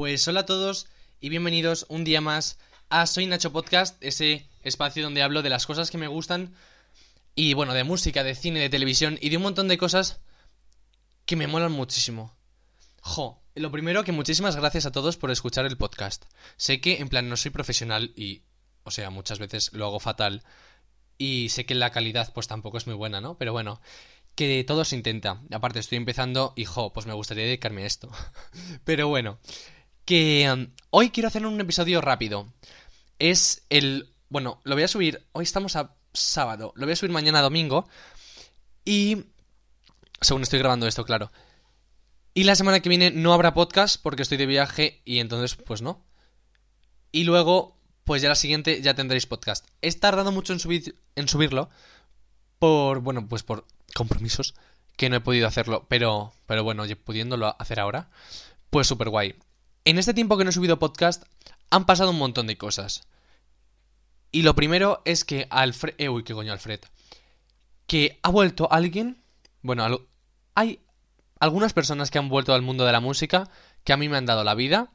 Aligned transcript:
Pues 0.00 0.26
hola 0.28 0.40
a 0.40 0.46
todos 0.46 0.86
y 1.20 1.28
bienvenidos 1.28 1.84
un 1.90 2.04
día 2.04 2.22
más 2.22 2.58
a 2.88 3.06
Soy 3.06 3.26
Nacho 3.26 3.52
Podcast, 3.52 4.02
ese 4.02 4.48
espacio 4.62 5.02
donde 5.02 5.20
hablo 5.20 5.42
de 5.42 5.50
las 5.50 5.66
cosas 5.66 5.90
que 5.90 5.98
me 5.98 6.08
gustan 6.08 6.54
y 7.34 7.52
bueno, 7.52 7.74
de 7.74 7.84
música, 7.84 8.24
de 8.24 8.34
cine, 8.34 8.60
de 8.60 8.70
televisión 8.70 9.18
y 9.20 9.28
de 9.28 9.36
un 9.36 9.42
montón 9.42 9.68
de 9.68 9.76
cosas 9.76 10.20
que 11.26 11.36
me 11.36 11.48
molan 11.48 11.72
muchísimo. 11.72 12.34
Jo, 13.02 13.42
lo 13.54 13.70
primero 13.70 14.02
que 14.02 14.12
muchísimas 14.12 14.56
gracias 14.56 14.86
a 14.86 14.90
todos 14.90 15.18
por 15.18 15.30
escuchar 15.30 15.66
el 15.66 15.76
podcast. 15.76 16.24
Sé 16.56 16.80
que 16.80 17.00
en 17.00 17.10
plan 17.10 17.28
no 17.28 17.36
soy 17.36 17.50
profesional 17.50 18.14
y, 18.16 18.40
o 18.84 18.90
sea, 18.90 19.10
muchas 19.10 19.38
veces 19.38 19.70
lo 19.74 19.84
hago 19.84 20.00
fatal 20.00 20.42
y 21.18 21.50
sé 21.50 21.66
que 21.66 21.74
la 21.74 21.90
calidad 21.90 22.32
pues 22.32 22.48
tampoco 22.48 22.78
es 22.78 22.86
muy 22.86 22.96
buena, 22.96 23.20
¿no? 23.20 23.36
Pero 23.36 23.52
bueno, 23.52 23.82
que 24.34 24.64
todo 24.64 24.86
se 24.86 24.96
intenta. 24.96 25.42
Aparte 25.50 25.78
estoy 25.78 25.98
empezando 25.98 26.54
y 26.56 26.64
jo, 26.64 26.90
pues 26.94 27.04
me 27.04 27.12
gustaría 27.12 27.44
dedicarme 27.44 27.82
a 27.82 27.86
esto. 27.86 28.10
Pero 28.84 29.06
bueno, 29.06 29.38
que 30.10 30.50
um, 30.52 30.66
hoy 30.90 31.10
quiero 31.10 31.28
hacer 31.28 31.46
un 31.46 31.60
episodio 31.60 32.00
rápido. 32.00 32.52
Es 33.20 33.62
el... 33.70 34.08
Bueno, 34.28 34.60
lo 34.64 34.74
voy 34.74 34.82
a 34.82 34.88
subir... 34.88 35.24
Hoy 35.30 35.44
estamos 35.44 35.76
a 35.76 35.94
sábado. 36.12 36.72
Lo 36.74 36.84
voy 36.84 36.94
a 36.94 36.96
subir 36.96 37.12
mañana 37.12 37.40
domingo. 37.42 37.88
Y... 38.84 39.26
Según 40.20 40.42
estoy 40.42 40.58
grabando 40.58 40.88
esto, 40.88 41.04
claro. 41.04 41.30
Y 42.34 42.42
la 42.42 42.56
semana 42.56 42.80
que 42.80 42.88
viene 42.88 43.12
no 43.12 43.32
habrá 43.32 43.54
podcast 43.54 44.02
porque 44.02 44.22
estoy 44.22 44.36
de 44.36 44.46
viaje 44.46 45.00
y 45.04 45.20
entonces 45.20 45.54
pues 45.54 45.80
no. 45.80 46.04
Y 47.12 47.22
luego, 47.22 47.76
pues 48.02 48.20
ya 48.20 48.30
la 48.30 48.34
siguiente 48.34 48.82
ya 48.82 48.94
tendréis 48.94 49.26
podcast. 49.26 49.64
He 49.80 49.92
tardado 49.92 50.32
mucho 50.32 50.52
en, 50.52 50.58
subir, 50.58 50.96
en 51.14 51.28
subirlo 51.28 51.70
por, 52.58 52.98
bueno, 52.98 53.28
pues 53.28 53.44
por 53.44 53.64
compromisos 53.94 54.54
que 54.96 55.08
no 55.08 55.14
he 55.14 55.20
podido 55.20 55.46
hacerlo, 55.46 55.86
pero, 55.88 56.32
pero 56.46 56.64
bueno, 56.64 56.82
pudiéndolo 57.04 57.54
hacer 57.60 57.78
ahora, 57.78 58.10
pues 58.70 58.88
súper 58.88 59.08
guay. 59.08 59.36
En 59.84 59.98
este 59.98 60.14
tiempo 60.14 60.36
que 60.36 60.44
no 60.44 60.50
he 60.50 60.52
subido 60.52 60.78
podcast 60.78 61.24
han 61.70 61.86
pasado 61.86 62.10
un 62.10 62.18
montón 62.18 62.46
de 62.46 62.58
cosas. 62.58 63.06
Y 64.32 64.42
lo 64.42 64.54
primero 64.54 65.02
es 65.04 65.24
que 65.24 65.46
Alfred... 65.50 65.94
Eh, 65.98 66.08
uy, 66.08 66.22
qué 66.22 66.34
coño, 66.34 66.52
Alfred. 66.52 66.80
Que 67.86 68.18
ha 68.22 68.30
vuelto 68.30 68.68
alguien... 68.70 69.22
Bueno, 69.62 70.06
hay 70.54 70.80
algunas 71.38 71.72
personas 71.72 72.10
que 72.10 72.18
han 72.18 72.28
vuelto 72.28 72.54
al 72.54 72.62
mundo 72.62 72.84
de 72.84 72.92
la 72.92 73.00
música 73.00 73.50
que 73.84 73.92
a 73.92 73.96
mí 73.96 74.08
me 74.08 74.18
han 74.18 74.26
dado 74.26 74.44
la 74.44 74.54
vida. 74.54 74.92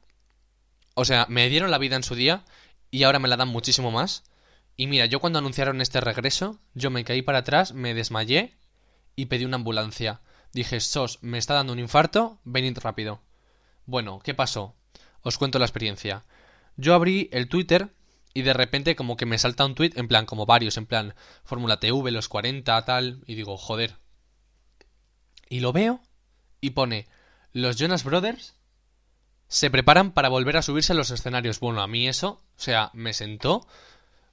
O 0.93 1.03
sea, 1.03 1.25
me 1.29 1.49
dieron 1.49 1.71
la 1.71 1.77
vida 1.77 1.95
en 1.95 2.03
su 2.03 2.15
día 2.15 2.45
y 2.91 3.03
ahora 3.03 3.19
me 3.19 3.27
la 3.27 3.37
dan 3.37 3.49
muchísimo 3.49 3.91
más. 3.91 4.23
Y 4.77 4.87
mira, 4.87 5.05
yo 5.07 5.19
cuando 5.19 5.39
anunciaron 5.39 5.81
este 5.81 5.99
regreso, 5.99 6.59
yo 6.73 6.91
me 6.91 7.03
caí 7.03 7.21
para 7.21 7.39
atrás, 7.39 7.73
me 7.73 7.93
desmayé 7.93 8.55
y 9.15 9.25
pedí 9.25 9.45
una 9.45 9.55
ambulancia. 9.55 10.21
Dije, 10.53 10.79
Sos, 10.79 11.19
me 11.21 11.37
está 11.37 11.53
dando 11.53 11.73
un 11.73 11.79
infarto, 11.79 12.39
venid 12.43 12.77
rápido. 12.77 13.21
Bueno, 13.85 14.19
¿qué 14.19 14.33
pasó? 14.33 14.75
Os 15.21 15.37
cuento 15.37 15.59
la 15.59 15.65
experiencia. 15.65 16.25
Yo 16.77 16.93
abrí 16.93 17.29
el 17.31 17.47
Twitter 17.47 17.93
y 18.33 18.41
de 18.41 18.53
repente 18.53 18.95
como 18.95 19.15
que 19.15 19.25
me 19.25 19.37
salta 19.37 19.65
un 19.65 19.75
tweet, 19.75 19.93
en 19.95 20.07
plan, 20.07 20.25
como 20.25 20.45
varios, 20.45 20.77
en 20.77 20.85
plan, 20.85 21.15
Fórmula 21.43 21.79
TV, 21.79 22.11
los 22.11 22.27
40, 22.27 22.83
tal, 22.83 23.23
y 23.25 23.35
digo, 23.35 23.57
joder. 23.57 23.97
Y 25.49 25.61
lo 25.61 25.71
veo 25.71 26.01
y 26.59 26.71
pone, 26.71 27.07
los 27.53 27.77
Jonas 27.77 28.03
Brothers 28.03 28.55
se 29.47 29.69
preparan 29.69 30.11
para 30.11 30.29
volver 30.29 30.57
a 30.57 30.61
subirse 30.61 30.93
a 30.93 30.95
los 30.95 31.11
escenarios. 31.11 31.59
Bueno, 31.59 31.81
a 31.81 31.87
mí 31.87 32.07
eso, 32.07 32.41
o 32.57 32.59
sea, 32.59 32.89
me 32.93 33.13
sentó, 33.13 33.65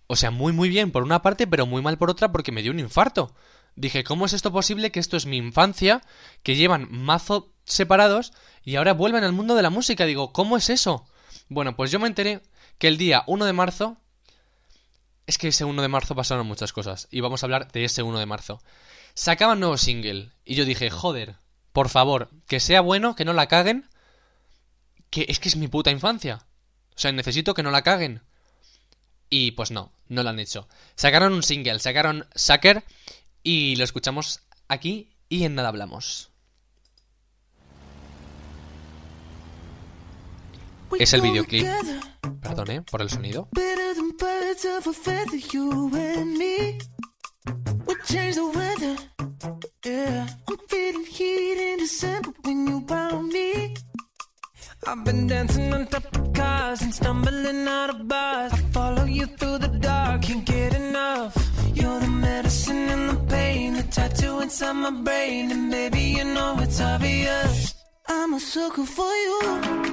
o 0.07 0.17
sea, 0.17 0.31
muy 0.31 0.53
muy 0.53 0.69
bien 0.69 0.91
por 0.91 1.05
una 1.05 1.23
parte, 1.23 1.47
pero 1.47 1.67
muy 1.67 1.83
mal 1.83 1.99
por 1.99 2.11
otra 2.11 2.33
porque 2.33 2.53
me 2.53 2.63
dio 2.63 2.73
un 2.73 2.81
infarto. 2.81 3.35
Dije, 3.77 4.05
¿cómo 4.05 4.27
es 4.27 4.33
esto 4.33 4.51
posible 4.53 4.91
que 4.91 5.01
esto 5.01 5.17
es 5.17 5.27
mi 5.27 5.37
infancia, 5.37 6.03
que 6.43 6.57
llevan 6.57 6.89
mazo 6.91 7.52
separados 7.65 8.33
y 8.65 8.77
ahora 8.77 8.93
vuelven 8.93 9.25
al 9.25 9.33
mundo 9.33 9.55
de 9.55 9.63
la 9.63 9.71
música? 9.71 10.07
Digo, 10.07 10.33
¿cómo 10.33 10.57
es 10.57 10.71
eso? 10.71 11.07
Bueno, 11.49 11.77
pues 11.77 11.91
yo 11.91 11.99
me 11.99 12.07
enteré 12.07 12.43
que 12.79 12.89
el 12.89 12.99
día 12.99 13.25
1 13.27 13.45
de 13.45 13.53
marzo... 13.53 13.97
Es 15.25 15.39
que 15.39 15.49
ese 15.49 15.65
1 15.65 15.81
de 15.81 15.89
marzo 15.89 16.17
pasaron 16.17 16.49
muchas 16.49 16.73
cosas 16.73 17.07
y 17.11 17.21
vamos 17.21 17.43
a 17.43 17.47
hablar 17.47 17.71
de 17.71 17.85
ese 17.85 18.03
1 18.03 18.19
de 18.19 18.27
marzo. 18.27 18.61
Sacaban 19.15 19.61
nuevo 19.61 19.79
single 19.79 20.33
y 20.45 20.57
yo 20.57 20.65
dije, 20.65 20.91
joder, 20.91 21.37
por 21.73 21.89
favor, 21.89 22.31
que 22.47 22.61
sea 22.61 22.81
bueno, 22.81 23.15
que 23.15 23.25
no 23.25 23.33
la 23.33 23.47
caguen. 23.47 23.89
Que 25.11 25.27
es 25.29 25.39
que 25.39 25.49
es 25.49 25.57
mi 25.57 25.69
puta 25.69 25.91
infancia. 25.91 26.47
O 26.95 26.99
sea, 26.99 27.13
necesito 27.13 27.55
que 27.55 27.63
no 27.63 27.71
la 27.71 27.83
caguen. 27.83 28.23
Y 29.31 29.53
pues 29.53 29.71
no, 29.71 29.93
no 30.09 30.23
lo 30.23 30.31
han 30.31 30.41
hecho. 30.41 30.69
Sacaron 30.95 31.33
un 31.33 31.43
single, 31.43 31.79
sacaron 31.79 32.27
Sucker 32.35 32.85
y 33.43 33.77
lo 33.77 33.85
escuchamos 33.85 34.41
aquí 34.69 35.11
y 35.29 35.45
en 35.45 35.55
nada 35.55 35.69
hablamos. 35.69 36.32
Es 40.99 41.13
el 41.13 41.21
videoclip. 41.21 41.67
Perdone 42.41 42.83
por 42.83 43.03
el 43.03 43.11
sonido. 43.11 43.49
I've 54.85 55.05
been 55.05 55.29
dancing 55.29 55.73
on 55.73 55.87
top 55.87 56.05
of 56.17 56.33
cars 56.33 56.83
and 56.83 56.93
stumbling 56.93 57.69
out 57.69 57.91
of 57.91 58.09
bars. 58.09 58.53
I 58.53 58.57
follow 58.73 59.05
you 59.05 59.27
through 59.27 59.59
the 59.59 59.69
dark, 59.69 60.23
can't 60.23 60.45
get 60.45 60.75
enough. 60.75 61.35
You're 61.73 62.01
the 62.01 62.09
medicine 62.09 62.89
and 62.91 63.09
the 63.11 63.17
pain, 63.33 63.75
the 63.75 63.85
tattoo 63.85 64.41
inside 64.41 64.73
my 64.73 64.91
brain, 64.91 65.53
and 65.53 65.71
baby 65.71 66.01
you 66.19 66.25
know 66.25 66.57
it's 66.59 66.81
obvious. 66.81 67.75
I'm 68.09 68.35
a 68.35 68.41
sucker 68.41 68.85
for 68.85 69.13
you. 69.25 69.93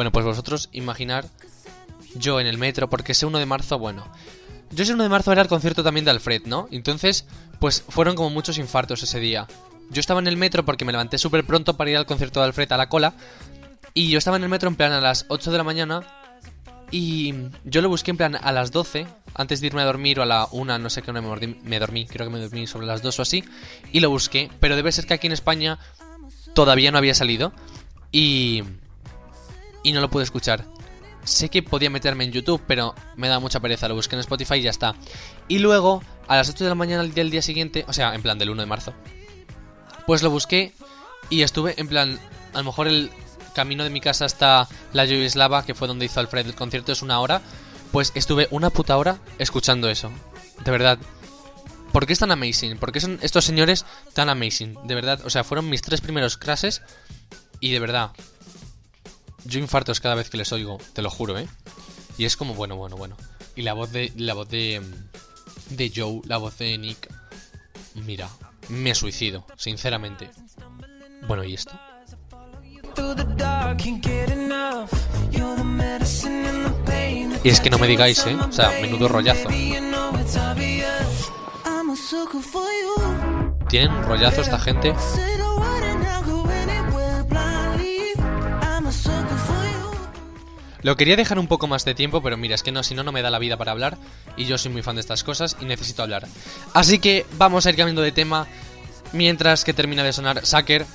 Bueno, 0.00 0.12
pues 0.12 0.24
vosotros 0.24 0.70
imaginar 0.72 1.26
yo 2.14 2.40
en 2.40 2.46
el 2.46 2.56
metro, 2.56 2.88
porque 2.88 3.12
ese 3.12 3.26
1 3.26 3.38
de 3.38 3.44
marzo, 3.44 3.78
bueno. 3.78 4.08
Yo 4.70 4.82
ese 4.82 4.94
1 4.94 5.02
de 5.02 5.10
marzo 5.10 5.30
era 5.30 5.42
el 5.42 5.48
concierto 5.48 5.84
también 5.84 6.06
de 6.06 6.10
Alfred, 6.10 6.46
¿no? 6.46 6.68
Entonces, 6.70 7.26
pues 7.58 7.84
fueron 7.86 8.16
como 8.16 8.30
muchos 8.30 8.56
infartos 8.56 9.02
ese 9.02 9.20
día. 9.20 9.46
Yo 9.90 10.00
estaba 10.00 10.18
en 10.20 10.26
el 10.26 10.38
metro 10.38 10.64
porque 10.64 10.86
me 10.86 10.92
levanté 10.92 11.18
súper 11.18 11.44
pronto 11.44 11.76
para 11.76 11.90
ir 11.90 11.98
al 11.98 12.06
concierto 12.06 12.40
de 12.40 12.46
Alfred 12.46 12.72
a 12.72 12.78
la 12.78 12.88
cola. 12.88 13.12
Y 13.92 14.08
yo 14.08 14.16
estaba 14.16 14.38
en 14.38 14.44
el 14.44 14.48
metro 14.48 14.70
en 14.70 14.76
plan 14.76 14.92
a 14.92 15.02
las 15.02 15.26
8 15.28 15.52
de 15.52 15.58
la 15.58 15.64
mañana. 15.64 16.00
Y 16.90 17.34
yo 17.66 17.82
lo 17.82 17.90
busqué 17.90 18.10
en 18.10 18.16
plan 18.16 18.36
a 18.36 18.52
las 18.52 18.72
12, 18.72 19.06
antes 19.34 19.60
de 19.60 19.66
irme 19.66 19.82
a 19.82 19.84
dormir 19.84 20.18
o 20.18 20.22
a 20.22 20.26
la 20.26 20.48
1, 20.50 20.78
no 20.78 20.88
sé 20.88 21.02
qué 21.02 21.10
hora 21.10 21.20
me 21.20 21.58
me 21.62 21.78
dormí, 21.78 22.06
creo 22.06 22.26
que 22.26 22.32
me 22.32 22.40
dormí 22.40 22.66
sobre 22.66 22.86
las 22.86 23.02
2 23.02 23.18
o 23.18 23.20
así. 23.20 23.44
Y 23.92 24.00
lo 24.00 24.08
busqué, 24.08 24.50
pero 24.60 24.76
debe 24.76 24.92
ser 24.92 25.04
que 25.04 25.12
aquí 25.12 25.26
en 25.26 25.34
España 25.34 25.78
todavía 26.54 26.90
no 26.90 26.96
había 26.96 27.12
salido. 27.12 27.52
Y... 28.12 28.64
Y 29.82 29.92
no 29.92 30.00
lo 30.00 30.10
pude 30.10 30.24
escuchar. 30.24 30.64
Sé 31.24 31.48
que 31.48 31.62
podía 31.62 31.90
meterme 31.90 32.24
en 32.24 32.32
YouTube, 32.32 32.62
pero 32.66 32.94
me 33.16 33.28
da 33.28 33.40
mucha 33.40 33.60
pereza. 33.60 33.88
Lo 33.88 33.94
busqué 33.94 34.16
en 34.16 34.20
Spotify 34.20 34.54
y 34.54 34.62
ya 34.62 34.70
está. 34.70 34.94
Y 35.48 35.58
luego, 35.58 36.02
a 36.28 36.36
las 36.36 36.48
8 36.48 36.64
de 36.64 36.70
la 36.70 36.74
mañana 36.74 37.04
del 37.04 37.30
día 37.30 37.42
siguiente, 37.42 37.84
o 37.88 37.92
sea, 37.92 38.14
en 38.14 38.22
plan 38.22 38.38
del 38.38 38.50
1 38.50 38.62
de 38.62 38.66
marzo, 38.66 38.94
pues 40.06 40.22
lo 40.22 40.30
busqué 40.30 40.72
y 41.28 41.42
estuve 41.42 41.74
en 41.76 41.88
plan, 41.88 42.18
a 42.52 42.58
lo 42.58 42.64
mejor 42.64 42.88
el 42.88 43.10
camino 43.54 43.84
de 43.84 43.90
mi 43.90 44.00
casa 44.00 44.24
hasta 44.24 44.68
la 44.92 45.04
Yugoslava, 45.04 45.64
que 45.64 45.74
fue 45.74 45.88
donde 45.88 46.06
hizo 46.06 46.20
Alfred 46.20 46.46
el 46.46 46.54
concierto, 46.54 46.92
es 46.92 47.02
una 47.02 47.20
hora. 47.20 47.42
Pues 47.92 48.12
estuve 48.14 48.46
una 48.50 48.70
puta 48.70 48.96
hora 48.96 49.18
escuchando 49.38 49.88
eso. 49.88 50.10
De 50.64 50.70
verdad. 50.70 50.98
¿Por 51.92 52.06
qué 52.06 52.12
es 52.12 52.20
tan 52.20 52.30
amazing? 52.30 52.78
¿Por 52.78 52.92
qué 52.92 53.00
son 53.00 53.18
estos 53.20 53.44
señores 53.44 53.84
tan 54.12 54.28
amazing? 54.28 54.76
De 54.86 54.94
verdad, 54.94 55.20
o 55.24 55.30
sea, 55.30 55.42
fueron 55.42 55.68
mis 55.68 55.82
tres 55.82 56.00
primeros 56.00 56.36
clases 56.36 56.82
y 57.58 57.72
de 57.72 57.80
verdad. 57.80 58.12
Yo 59.44 59.58
infartos 59.58 60.00
cada 60.00 60.14
vez 60.14 60.30
que 60.30 60.36
les 60.36 60.52
oigo, 60.52 60.78
te 60.92 61.02
lo 61.02 61.10
juro, 61.10 61.38
¿eh? 61.38 61.48
Y 62.18 62.24
es 62.24 62.36
como, 62.36 62.54
bueno, 62.54 62.76
bueno, 62.76 62.96
bueno. 62.96 63.16
Y 63.56 63.62
la 63.62 63.72
voz 63.72 63.92
de. 63.92 64.12
La 64.16 64.34
voz 64.34 64.48
de. 64.48 64.82
De 65.70 65.92
Joe, 65.94 66.20
la 66.24 66.36
voz 66.36 66.58
de 66.58 66.76
Nick. 66.78 67.08
Mira, 67.94 68.28
me 68.68 68.94
suicido, 68.94 69.46
sinceramente. 69.56 70.30
Bueno, 71.26 71.44
¿y 71.44 71.54
esto? 71.54 71.72
Y 77.42 77.48
es 77.48 77.60
que 77.60 77.70
no 77.70 77.78
me 77.78 77.86
digáis, 77.86 78.26
¿eh? 78.26 78.34
O 78.34 78.52
sea, 78.52 78.70
menudo 78.82 79.08
rollazo. 79.08 79.48
Tienen 83.68 84.02
rollazo 84.02 84.42
esta 84.42 84.58
gente. 84.58 84.94
Lo 90.82 90.96
quería 90.96 91.16
dejar 91.16 91.38
un 91.38 91.46
poco 91.46 91.66
más 91.66 91.84
de 91.84 91.94
tiempo, 91.94 92.22
pero 92.22 92.36
mira, 92.36 92.54
es 92.54 92.62
que 92.62 92.72
no, 92.72 92.82
si 92.82 92.94
no, 92.94 93.02
no 93.02 93.12
me 93.12 93.22
da 93.22 93.30
la 93.30 93.38
vida 93.38 93.56
para 93.56 93.72
hablar. 93.72 93.98
Y 94.36 94.46
yo 94.46 94.58
soy 94.58 94.72
muy 94.72 94.82
fan 94.82 94.96
de 94.96 95.00
estas 95.00 95.24
cosas 95.24 95.56
y 95.60 95.64
necesito 95.64 96.02
hablar. 96.02 96.26
Así 96.74 96.98
que 96.98 97.26
vamos 97.36 97.66
a 97.66 97.70
ir 97.70 97.76
cambiando 97.76 98.02
de 98.02 98.12
tema 98.12 98.46
mientras 99.12 99.64
que 99.64 99.74
termina 99.74 100.02
de 100.02 100.12
sonar 100.12 100.44
Sacker. 100.44 100.86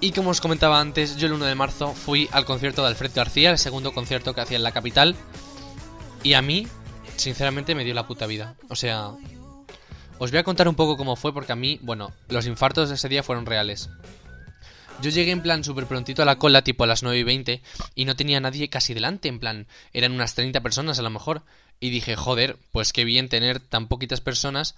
Y 0.00 0.12
como 0.12 0.30
os 0.30 0.40
comentaba 0.40 0.78
antes, 0.78 1.16
yo 1.16 1.26
el 1.26 1.32
1 1.32 1.46
de 1.46 1.54
marzo 1.54 1.94
fui 1.94 2.28
al 2.30 2.44
concierto 2.44 2.82
de 2.82 2.88
Alfred 2.88 3.12
García, 3.14 3.50
el 3.50 3.58
segundo 3.58 3.92
concierto 3.92 4.34
que 4.34 4.42
hacía 4.42 4.58
en 4.58 4.62
la 4.62 4.72
capital. 4.72 5.16
Y 6.22 6.34
a 6.34 6.42
mí, 6.42 6.68
sinceramente, 7.16 7.74
me 7.74 7.84
dio 7.84 7.94
la 7.94 8.06
puta 8.06 8.26
vida. 8.26 8.56
O 8.68 8.76
sea, 8.76 9.12
os 10.18 10.30
voy 10.30 10.38
a 10.38 10.44
contar 10.44 10.68
un 10.68 10.74
poco 10.74 10.96
cómo 10.96 11.16
fue, 11.16 11.32
porque 11.32 11.52
a 11.52 11.56
mí, 11.56 11.80
bueno, 11.82 12.12
los 12.28 12.46
infartos 12.46 12.90
de 12.90 12.96
ese 12.96 13.08
día 13.08 13.22
fueron 13.22 13.46
reales. 13.46 13.88
Yo 15.02 15.10
llegué 15.10 15.30
en 15.30 15.42
plan 15.42 15.62
súper 15.62 15.86
prontito 15.86 16.22
a 16.22 16.24
la 16.24 16.38
cola, 16.38 16.62
tipo 16.62 16.84
a 16.84 16.86
las 16.86 17.02
9 17.02 17.18
y 17.18 17.22
20, 17.22 17.62
y 17.94 18.04
no 18.06 18.16
tenía 18.16 18.40
nadie 18.40 18.68
casi 18.70 18.94
delante, 18.94 19.28
en 19.28 19.38
plan, 19.38 19.66
eran 19.92 20.12
unas 20.12 20.34
30 20.34 20.62
personas 20.62 20.98
a 20.98 21.02
lo 21.02 21.10
mejor. 21.10 21.44
Y 21.80 21.90
dije, 21.90 22.16
joder, 22.16 22.58
pues 22.72 22.92
qué 22.92 23.04
bien 23.04 23.28
tener 23.28 23.60
tan 23.60 23.88
poquitas 23.88 24.22
personas, 24.22 24.74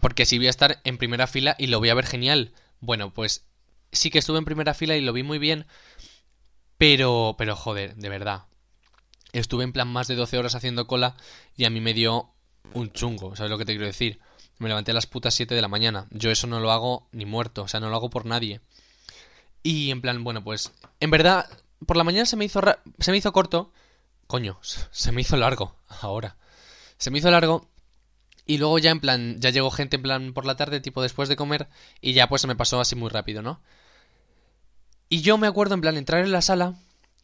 porque 0.00 0.24
así 0.24 0.36
voy 0.36 0.48
a 0.48 0.50
estar 0.50 0.80
en 0.84 0.98
primera 0.98 1.26
fila 1.26 1.56
y 1.58 1.68
lo 1.68 1.78
voy 1.78 1.88
a 1.88 1.94
ver 1.94 2.06
genial. 2.06 2.52
Bueno, 2.80 3.14
pues 3.14 3.44
sí 3.90 4.10
que 4.10 4.18
estuve 4.18 4.38
en 4.38 4.44
primera 4.44 4.74
fila 4.74 4.96
y 4.96 5.00
lo 5.00 5.12
vi 5.12 5.22
muy 5.22 5.38
bien, 5.38 5.66
pero, 6.76 7.34
pero 7.38 7.56
joder, 7.56 7.94
de 7.96 8.08
verdad. 8.08 8.42
Estuve 9.32 9.64
en 9.64 9.72
plan 9.72 9.88
más 9.88 10.08
de 10.08 10.14
12 10.14 10.36
horas 10.36 10.54
haciendo 10.54 10.86
cola 10.86 11.16
y 11.56 11.64
a 11.64 11.70
mí 11.70 11.80
me 11.80 11.94
dio 11.94 12.30
un 12.74 12.92
chungo, 12.92 13.34
¿sabes 13.34 13.50
lo 13.50 13.56
que 13.56 13.64
te 13.64 13.72
quiero 13.72 13.86
decir? 13.86 14.20
Me 14.58 14.68
levanté 14.68 14.90
a 14.90 14.94
las 14.94 15.06
putas 15.06 15.34
7 15.34 15.54
de 15.54 15.62
la 15.62 15.68
mañana. 15.68 16.06
Yo 16.10 16.30
eso 16.30 16.46
no 16.46 16.60
lo 16.60 16.70
hago 16.70 17.08
ni 17.12 17.24
muerto, 17.24 17.62
o 17.62 17.68
sea, 17.68 17.80
no 17.80 17.88
lo 17.88 17.96
hago 17.96 18.10
por 18.10 18.26
nadie. 18.26 18.60
Y 19.62 19.90
en 19.90 20.00
plan, 20.00 20.24
bueno, 20.24 20.42
pues 20.42 20.72
en 21.00 21.10
verdad 21.10 21.46
por 21.86 21.96
la 21.96 22.04
mañana 22.04 22.26
se 22.26 22.36
me 22.36 22.44
hizo 22.44 22.60
se 22.98 23.10
me 23.10 23.16
hizo 23.16 23.32
corto. 23.32 23.72
Coño, 24.26 24.58
se 24.62 25.12
me 25.12 25.20
hizo 25.20 25.36
largo 25.36 25.76
ahora. 25.88 26.36
Se 26.98 27.10
me 27.10 27.18
hizo 27.18 27.30
largo 27.30 27.68
y 28.46 28.58
luego 28.58 28.78
ya 28.78 28.90
en 28.90 29.00
plan 29.00 29.40
ya 29.40 29.50
llegó 29.50 29.70
gente 29.70 29.96
en 29.96 30.02
plan 30.02 30.32
por 30.32 30.46
la 30.46 30.56
tarde, 30.56 30.80
tipo 30.80 31.02
después 31.02 31.28
de 31.28 31.36
comer 31.36 31.68
y 32.00 32.12
ya 32.12 32.28
pues 32.28 32.42
se 32.42 32.48
me 32.48 32.56
pasó 32.56 32.80
así 32.80 32.96
muy 32.96 33.08
rápido, 33.08 33.42
¿no? 33.42 33.60
Y 35.08 35.20
yo 35.20 35.36
me 35.38 35.46
acuerdo 35.46 35.74
en 35.74 35.80
plan 35.80 35.96
entrar 35.96 36.24
en 36.24 36.32
la 36.32 36.42
sala 36.42 36.74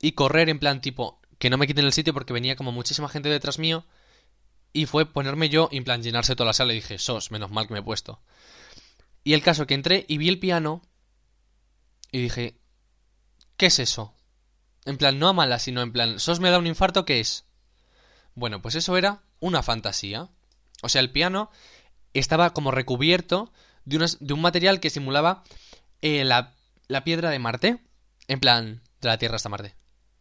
y 0.00 0.12
correr 0.12 0.48
en 0.48 0.58
plan 0.58 0.80
tipo 0.80 1.20
que 1.38 1.50
no 1.50 1.58
me 1.58 1.66
quiten 1.66 1.84
el 1.84 1.92
sitio 1.92 2.12
porque 2.12 2.32
venía 2.32 2.56
como 2.56 2.72
muchísima 2.72 3.08
gente 3.08 3.28
detrás 3.28 3.58
mío 3.58 3.84
y 4.72 4.86
fue 4.86 5.06
ponerme 5.06 5.48
yo 5.48 5.68
en 5.72 5.84
plan 5.84 6.02
llenarse 6.02 6.36
toda 6.36 6.48
la 6.48 6.52
sala 6.52 6.72
y 6.72 6.76
dije, 6.76 6.98
"Sos, 6.98 7.30
menos 7.30 7.50
mal 7.50 7.66
que 7.66 7.74
me 7.74 7.80
he 7.80 7.82
puesto." 7.82 8.20
Y 9.24 9.32
el 9.32 9.42
caso 9.42 9.66
que 9.66 9.74
entré 9.74 10.04
y 10.08 10.18
vi 10.18 10.28
el 10.28 10.38
piano 10.38 10.82
y 12.10 12.20
dije, 12.22 12.58
¿qué 13.56 13.66
es 13.66 13.78
eso? 13.78 14.14
En 14.84 14.96
plan, 14.96 15.18
no 15.18 15.28
a 15.28 15.32
mala, 15.32 15.58
sino 15.58 15.82
en 15.82 15.92
plan, 15.92 16.18
¿sos 16.18 16.40
me 16.40 16.50
da 16.50 16.58
un 16.58 16.66
infarto? 16.66 17.04
¿Qué 17.04 17.20
es? 17.20 17.44
Bueno, 18.34 18.62
pues 18.62 18.74
eso 18.74 18.96
era 18.96 19.22
una 19.40 19.62
fantasía. 19.62 20.28
O 20.82 20.88
sea, 20.88 21.00
el 21.00 21.10
piano 21.10 21.50
estaba 22.14 22.54
como 22.54 22.70
recubierto 22.70 23.52
de, 23.84 24.10
de 24.20 24.32
un 24.32 24.40
material 24.40 24.80
que 24.80 24.90
simulaba 24.90 25.44
eh, 26.00 26.24
la, 26.24 26.54
la, 26.86 27.04
piedra 27.04 27.30
de 27.30 27.38
Marte. 27.38 27.78
En 28.28 28.40
plan, 28.40 28.82
de 29.00 29.08
la 29.08 29.18
Tierra 29.18 29.36
hasta 29.36 29.48
Marte. 29.48 29.74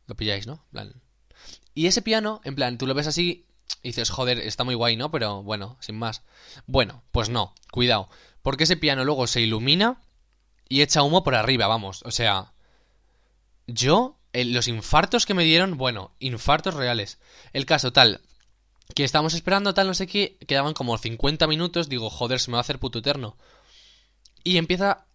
Lo 0.07 0.15
pilláis, 0.15 0.47
¿no? 0.47 0.65
Plan. 0.71 1.01
Y 1.73 1.87
ese 1.87 2.01
piano, 2.01 2.41
en 2.43 2.55
plan, 2.55 2.77
tú 2.77 2.87
lo 2.87 2.93
ves 2.93 3.07
así 3.07 3.45
y 3.83 3.89
dices, 3.89 4.09
joder, 4.09 4.39
está 4.39 4.63
muy 4.63 4.75
guay, 4.75 4.95
¿no? 4.95 5.11
Pero 5.11 5.43
bueno, 5.43 5.77
sin 5.79 5.97
más. 5.97 6.23
Bueno, 6.65 7.03
pues 7.11 7.29
no, 7.29 7.53
cuidado. 7.71 8.09
Porque 8.41 8.63
ese 8.63 8.77
piano 8.77 9.05
luego 9.05 9.27
se 9.27 9.41
ilumina 9.41 10.01
y 10.69 10.81
echa 10.81 11.03
humo 11.03 11.23
por 11.23 11.35
arriba, 11.35 11.67
vamos. 11.67 12.01
O 12.05 12.11
sea, 12.11 12.53
yo, 13.67 14.17
los 14.33 14.67
infartos 14.67 15.25
que 15.25 15.33
me 15.33 15.43
dieron, 15.43 15.77
bueno, 15.77 16.11
infartos 16.19 16.73
reales. 16.73 17.19
El 17.53 17.65
caso 17.65 17.91
tal, 17.93 18.21
que 18.95 19.03
estábamos 19.03 19.33
esperando 19.33 19.73
tal, 19.73 19.87
no 19.87 19.93
sé 19.93 20.07
qué, 20.07 20.37
quedaban 20.47 20.73
como 20.73 20.97
50 20.97 21.47
minutos, 21.47 21.89
digo, 21.89 22.09
joder, 22.09 22.39
se 22.39 22.51
me 22.51 22.53
va 22.53 22.59
a 22.59 22.61
hacer 22.61 22.79
puto 22.79 22.99
eterno. 22.99 23.37
Y 24.43 24.57
empieza 24.57 25.07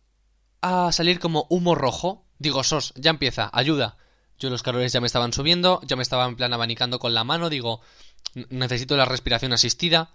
a 0.61 0.93
salir 0.93 1.19
como 1.19 1.47
humo 1.49 1.75
rojo. 1.75 2.25
Digo, 2.39 2.65
sos, 2.65 2.93
ya 2.97 3.11
empieza, 3.11 3.51
ayuda. 3.53 3.97
Yo 4.39 4.51
los 4.51 4.63
calores 4.63 4.93
ya 4.93 5.01
me 5.01 5.07
estaban 5.07 5.33
subiendo, 5.33 5.81
ya 5.85 5.97
me 5.97 6.03
estaba 6.03 6.27
en 6.27 6.37
plan 6.37 6.53
abanicando 6.53 6.99
con 6.99 7.15
la 7.15 7.25
mano, 7.25 7.49
digo, 7.49 7.81
necesito 8.51 8.97
la 8.97 9.05
respiración 9.05 9.53
asistida. 9.53 10.11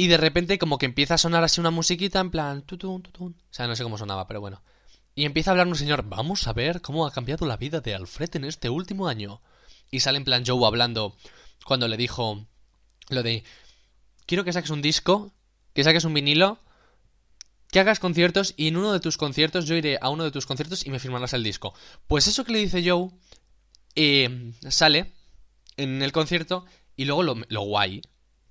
Y 0.00 0.06
de 0.06 0.16
repente 0.16 0.60
como 0.60 0.78
que 0.78 0.86
empieza 0.86 1.14
a 1.14 1.18
sonar 1.18 1.42
así 1.42 1.60
una 1.60 1.72
musiquita 1.72 2.20
en 2.20 2.30
plan... 2.30 2.62
Tutun. 2.62 3.02
O 3.20 3.34
sea, 3.50 3.66
no 3.66 3.74
sé 3.74 3.82
cómo 3.82 3.98
sonaba, 3.98 4.28
pero 4.28 4.40
bueno. 4.40 4.62
Y 5.16 5.24
empieza 5.24 5.50
a 5.50 5.52
hablar 5.52 5.66
un 5.66 5.74
señor, 5.74 6.04
vamos 6.04 6.46
a 6.46 6.52
ver 6.52 6.80
cómo 6.80 7.04
ha 7.04 7.10
cambiado 7.10 7.46
la 7.46 7.56
vida 7.56 7.80
de 7.80 7.96
Alfred 7.96 8.36
en 8.36 8.44
este 8.44 8.70
último 8.70 9.08
año. 9.08 9.42
Y 9.90 9.98
sale 9.98 10.18
en 10.18 10.24
plan 10.24 10.44
Joe 10.46 10.64
hablando 10.64 11.16
cuando 11.64 11.88
le 11.88 11.96
dijo 11.96 12.46
lo 13.08 13.24
de... 13.24 13.42
Quiero 14.24 14.44
que 14.44 14.52
saques 14.52 14.70
un 14.70 14.82
disco, 14.82 15.32
que 15.74 15.82
saques 15.82 16.04
un 16.04 16.14
vinilo, 16.14 16.60
que 17.72 17.80
hagas 17.80 17.98
conciertos 17.98 18.54
y 18.56 18.68
en 18.68 18.76
uno 18.76 18.92
de 18.92 19.00
tus 19.00 19.16
conciertos 19.16 19.66
yo 19.66 19.74
iré 19.74 19.98
a 20.00 20.10
uno 20.10 20.22
de 20.22 20.30
tus 20.30 20.46
conciertos 20.46 20.86
y 20.86 20.90
me 20.90 21.00
firmarás 21.00 21.32
el 21.32 21.42
disco. 21.42 21.74
Pues 22.06 22.28
eso 22.28 22.44
que 22.44 22.52
le 22.52 22.60
dice 22.60 22.88
Joe 22.88 23.10
eh, 23.96 24.52
sale 24.68 25.12
en 25.76 26.02
el 26.02 26.12
concierto 26.12 26.66
y 26.94 27.04
luego 27.04 27.24
lo, 27.24 27.34
lo 27.48 27.62
guay 27.62 28.00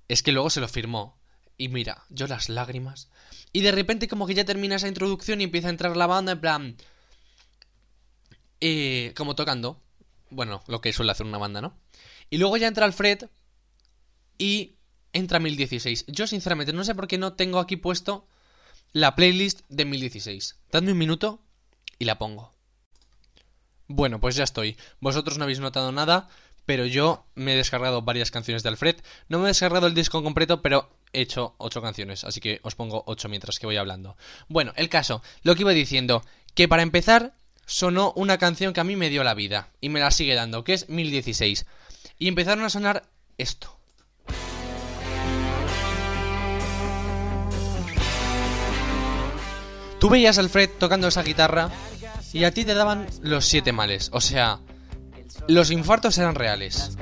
es 0.08 0.22
que 0.22 0.32
luego 0.32 0.50
se 0.50 0.60
lo 0.60 0.68
firmó 0.68 1.17
y 1.58 1.68
mira, 1.68 2.04
yo 2.08 2.26
las 2.28 2.48
lágrimas. 2.48 3.08
Y 3.52 3.60
de 3.60 3.72
repente 3.72 4.08
como 4.08 4.26
que 4.26 4.34
ya 4.34 4.44
termina 4.44 4.76
esa 4.76 4.88
introducción 4.88 5.40
y 5.40 5.44
empieza 5.44 5.66
a 5.66 5.70
entrar 5.70 5.96
la 5.96 6.06
banda 6.06 6.32
en 6.32 6.40
plan... 6.40 6.76
Eh, 8.60 9.12
como 9.16 9.34
tocando. 9.34 9.80
Bueno, 10.30 10.62
lo 10.66 10.80
que 10.80 10.92
suele 10.92 11.12
hacer 11.12 11.26
una 11.26 11.38
banda, 11.38 11.60
¿no? 11.60 11.76
Y 12.30 12.38
luego 12.38 12.56
ya 12.56 12.68
entra 12.68 12.84
Alfred 12.84 13.24
y 14.36 14.76
entra 15.12 15.38
1016. 15.38 16.06
Yo 16.08 16.26
sinceramente 16.26 16.72
no 16.72 16.84
sé 16.84 16.94
por 16.94 17.08
qué 17.08 17.18
no 17.18 17.34
tengo 17.34 17.58
aquí 17.58 17.76
puesto 17.76 18.26
la 18.92 19.14
playlist 19.14 19.60
de 19.68 19.84
1016. 19.84 20.56
Dadme 20.70 20.92
un 20.92 20.98
minuto 20.98 21.40
y 21.98 22.04
la 22.04 22.18
pongo. 22.18 22.52
Bueno, 23.86 24.20
pues 24.20 24.36
ya 24.36 24.44
estoy. 24.44 24.76
Vosotros 25.00 25.38
no 25.38 25.44
habéis 25.44 25.60
notado 25.60 25.92
nada, 25.92 26.28
pero 26.66 26.84
yo 26.84 27.24
me 27.34 27.54
he 27.54 27.56
descargado 27.56 28.02
varias 28.02 28.30
canciones 28.30 28.62
de 28.62 28.68
Alfred. 28.68 28.96
No 29.28 29.38
me 29.38 29.44
he 29.44 29.48
descargado 29.48 29.86
el 29.86 29.94
disco 29.94 30.22
completo, 30.22 30.60
pero 30.62 30.90
he 31.12 31.20
hecho 31.20 31.54
ocho 31.58 31.82
canciones, 31.82 32.24
así 32.24 32.40
que 32.40 32.60
os 32.62 32.74
pongo 32.74 33.04
ocho 33.06 33.28
mientras 33.28 33.58
que 33.58 33.66
voy 33.66 33.76
hablando. 33.76 34.16
Bueno, 34.48 34.72
el 34.76 34.88
caso, 34.88 35.22
lo 35.42 35.54
que 35.54 35.62
iba 35.62 35.72
diciendo, 35.72 36.22
que 36.54 36.68
para 36.68 36.82
empezar 36.82 37.34
sonó 37.66 38.12
una 38.16 38.38
canción 38.38 38.72
que 38.72 38.80
a 38.80 38.84
mí 38.84 38.96
me 38.96 39.10
dio 39.10 39.24
la 39.24 39.34
vida 39.34 39.68
y 39.80 39.90
me 39.90 40.00
la 40.00 40.10
sigue 40.10 40.34
dando, 40.34 40.64
que 40.64 40.74
es 40.74 40.88
1016. 40.88 41.66
Y 42.18 42.28
empezaron 42.28 42.64
a 42.64 42.70
sonar 42.70 43.04
esto. 43.36 43.78
Tú 50.00 50.08
veías 50.08 50.38
a 50.38 50.42
Alfred 50.42 50.70
tocando 50.78 51.08
esa 51.08 51.22
guitarra 51.22 51.70
y 52.32 52.44
a 52.44 52.52
ti 52.52 52.64
te 52.64 52.74
daban 52.74 53.06
los 53.20 53.46
siete 53.46 53.72
males, 53.72 54.10
o 54.12 54.20
sea, 54.20 54.60
los 55.48 55.70
infartos 55.70 56.16
eran 56.18 56.34
reales. 56.34 56.96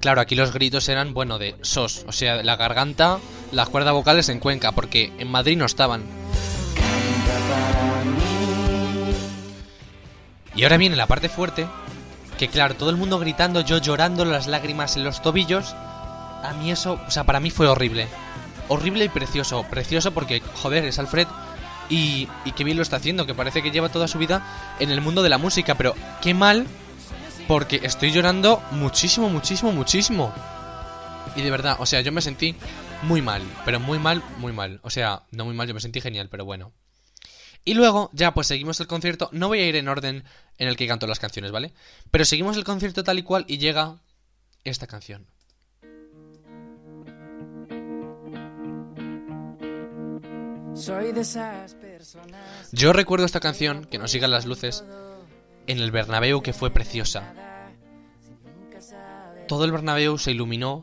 Claro, 0.00 0.20
aquí 0.20 0.34
los 0.34 0.52
gritos 0.52 0.88
eran, 0.90 1.14
bueno, 1.14 1.38
de 1.38 1.56
sos, 1.62 2.04
o 2.06 2.12
sea, 2.12 2.42
la 2.42 2.56
garganta, 2.56 3.20
las 3.52 3.70
cuerdas 3.70 3.94
vocales 3.94 4.28
en 4.28 4.38
Cuenca, 4.38 4.72
porque 4.72 5.10
en 5.18 5.30
Madrid 5.30 5.56
no 5.56 5.64
estaban. 5.64 6.02
Y 10.54 10.62
ahora 10.62 10.76
viene 10.76 10.96
la 10.96 11.06
parte 11.06 11.28
fuerte, 11.28 11.66
que 12.38 12.48
claro, 12.48 12.74
todo 12.74 12.90
el 12.90 12.96
mundo 12.96 13.18
gritando, 13.18 13.62
yo 13.62 13.78
llorando, 13.78 14.24
las 14.24 14.46
lágrimas 14.46 14.96
en 14.96 15.04
los 15.04 15.22
tobillos. 15.22 15.72
A 15.72 16.52
mí 16.58 16.70
eso, 16.70 17.00
o 17.06 17.10
sea, 17.10 17.24
para 17.24 17.40
mí 17.40 17.50
fue 17.50 17.66
horrible. 17.66 18.06
Horrible 18.68 19.06
y 19.06 19.08
precioso. 19.08 19.64
Precioso 19.70 20.12
porque, 20.12 20.42
joder, 20.62 20.84
es 20.84 20.98
Alfred 20.98 21.26
y, 21.88 22.28
y 22.44 22.52
qué 22.52 22.64
bien 22.64 22.76
lo 22.76 22.82
está 22.82 22.96
haciendo, 22.96 23.26
que 23.26 23.34
parece 23.34 23.62
que 23.62 23.70
lleva 23.70 23.88
toda 23.88 24.08
su 24.08 24.18
vida 24.18 24.76
en 24.80 24.90
el 24.90 25.00
mundo 25.00 25.22
de 25.22 25.28
la 25.28 25.38
música, 25.38 25.74
pero 25.74 25.94
qué 26.22 26.34
mal 26.34 26.66
porque 27.46 27.80
estoy 27.82 28.10
llorando 28.10 28.62
muchísimo, 28.70 29.28
muchísimo, 29.28 29.72
muchísimo. 29.72 30.32
Y 31.36 31.42
de 31.42 31.50
verdad, 31.50 31.76
o 31.78 31.86
sea, 31.86 32.00
yo 32.00 32.12
me 32.12 32.22
sentí 32.22 32.54
muy 33.02 33.22
mal, 33.22 33.42
pero 33.64 33.80
muy 33.80 33.98
mal, 33.98 34.22
muy 34.38 34.52
mal. 34.52 34.80
O 34.82 34.90
sea, 34.90 35.24
no 35.30 35.44
muy 35.44 35.54
mal, 35.54 35.66
yo 35.68 35.74
me 35.74 35.80
sentí 35.80 36.00
genial, 36.00 36.28
pero 36.30 36.44
bueno. 36.44 36.72
Y 37.64 37.74
luego, 37.74 38.10
ya 38.12 38.34
pues 38.34 38.46
seguimos 38.46 38.78
el 38.80 38.86
concierto. 38.86 39.30
No 39.32 39.48
voy 39.48 39.60
a 39.60 39.66
ir 39.66 39.76
en 39.76 39.88
orden 39.88 40.24
en 40.58 40.68
el 40.68 40.76
que 40.76 40.86
canto 40.86 41.06
las 41.06 41.18
canciones, 41.18 41.50
¿vale? 41.50 41.72
Pero 42.10 42.24
seguimos 42.24 42.56
el 42.56 42.64
concierto 42.64 43.04
tal 43.04 43.18
y 43.18 43.22
cual 43.22 43.44
y 43.48 43.58
llega 43.58 44.00
esta 44.64 44.86
canción. 44.86 45.26
Soy 50.74 51.12
de 51.12 51.20
esas 51.20 51.74
personas. 51.74 52.68
Yo 52.72 52.92
recuerdo 52.92 53.26
esta 53.26 53.40
canción, 53.40 53.84
que 53.84 53.98
no 53.98 54.08
sigan 54.08 54.30
las 54.30 54.44
luces, 54.44 54.84
en 55.66 55.78
el 55.78 55.90
Bernabéu 55.90 56.42
que 56.42 56.52
fue 56.52 56.70
preciosa. 56.70 57.32
Todo 59.46 59.64
el 59.64 59.72
Bernabéu 59.72 60.18
se 60.18 60.32
iluminó 60.32 60.82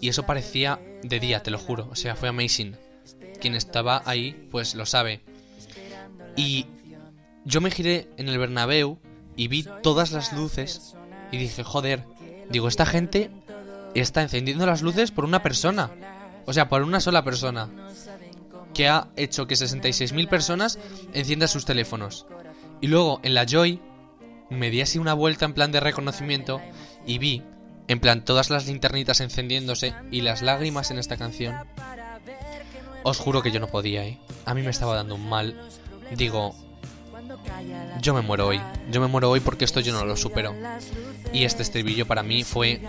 y 0.00 0.08
eso 0.08 0.24
parecía 0.24 0.80
de 1.02 1.20
día, 1.20 1.42
te 1.42 1.50
lo 1.50 1.58
juro. 1.58 1.88
O 1.90 1.96
sea, 1.96 2.16
fue 2.16 2.28
amazing. 2.28 2.76
Quien 3.40 3.54
estaba 3.54 4.02
ahí, 4.06 4.48
pues 4.50 4.74
lo 4.74 4.86
sabe. 4.86 5.22
Y 6.36 6.66
yo 7.44 7.60
me 7.60 7.70
giré 7.70 8.08
en 8.16 8.28
el 8.28 8.38
Bernabéu 8.38 8.98
y 9.36 9.48
vi 9.48 9.66
todas 9.82 10.12
las 10.12 10.32
luces 10.32 10.94
y 11.32 11.38
dije, 11.38 11.64
joder, 11.64 12.04
digo, 12.50 12.68
esta 12.68 12.86
gente 12.86 13.30
está 13.94 14.22
encendiendo 14.22 14.66
las 14.66 14.82
luces 14.82 15.10
por 15.10 15.24
una 15.24 15.42
persona. 15.42 15.90
O 16.46 16.52
sea, 16.52 16.68
por 16.68 16.82
una 16.82 17.00
sola 17.00 17.24
persona. 17.24 17.68
Que 18.74 18.88
ha 18.88 19.08
hecho 19.16 19.46
que 19.46 19.54
66.000 19.54 20.28
personas 20.28 20.78
enciendan 21.12 21.48
sus 21.48 21.64
teléfonos. 21.64 22.26
Y 22.80 22.88
luego 22.88 23.20
en 23.22 23.34
la 23.34 23.46
Joy 23.46 23.80
me 24.50 24.70
di 24.70 24.80
así 24.80 24.98
una 24.98 25.14
vuelta 25.14 25.44
en 25.44 25.54
plan 25.54 25.72
de 25.72 25.80
reconocimiento 25.80 26.60
y 27.06 27.18
vi, 27.18 27.42
en 27.88 28.00
plan, 28.00 28.24
todas 28.24 28.50
las 28.50 28.66
linternitas 28.66 29.20
encendiéndose 29.20 29.94
y 30.10 30.20
las 30.22 30.42
lágrimas 30.42 30.90
en 30.90 30.98
esta 30.98 31.16
canción. 31.16 31.54
Os 33.02 33.18
juro 33.18 33.42
que 33.42 33.50
yo 33.50 33.60
no 33.60 33.68
podía, 33.68 34.04
¿eh? 34.04 34.18
A 34.44 34.54
mí 34.54 34.62
me 34.62 34.70
estaba 34.70 34.94
dando 34.94 35.14
un 35.14 35.28
mal. 35.28 35.68
Digo, 36.16 36.54
yo 38.00 38.14
me 38.14 38.22
muero 38.22 38.46
hoy. 38.48 38.60
Yo 38.90 39.00
me 39.00 39.06
muero 39.06 39.30
hoy 39.30 39.40
porque 39.40 39.64
esto 39.64 39.80
yo 39.80 39.92
no 39.92 40.04
lo 40.04 40.16
supero. 40.16 40.54
Y 41.32 41.44
este 41.44 41.62
estribillo 41.62 42.06
para 42.06 42.22
mí 42.22 42.44
fue... 42.44 42.80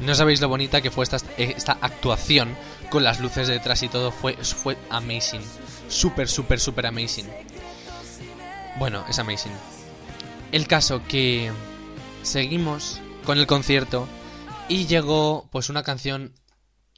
No 0.00 0.14
sabéis 0.16 0.40
lo 0.40 0.48
bonita 0.48 0.80
que 0.80 0.90
fue 0.90 1.04
esta, 1.04 1.78
actuación 1.80 2.56
con 2.90 3.04
las 3.04 3.20
luces 3.20 3.48
detrás 3.48 3.82
y 3.82 3.88
todo. 3.88 4.10
Fue, 4.10 4.34
fue 4.34 4.76
amazing. 4.90 5.42
Súper, 5.88 6.28
súper, 6.28 6.60
súper 6.60 6.86
amazing. 6.86 7.28
Bueno, 8.78 9.04
es 9.08 9.18
amazing. 9.18 9.52
El 10.50 10.66
caso 10.66 11.02
que 11.06 11.52
seguimos 12.22 13.00
con 13.24 13.38
el 13.38 13.46
concierto 13.46 14.08
y 14.68 14.86
llegó 14.86 15.48
pues 15.50 15.70
una 15.70 15.82
canción 15.82 16.34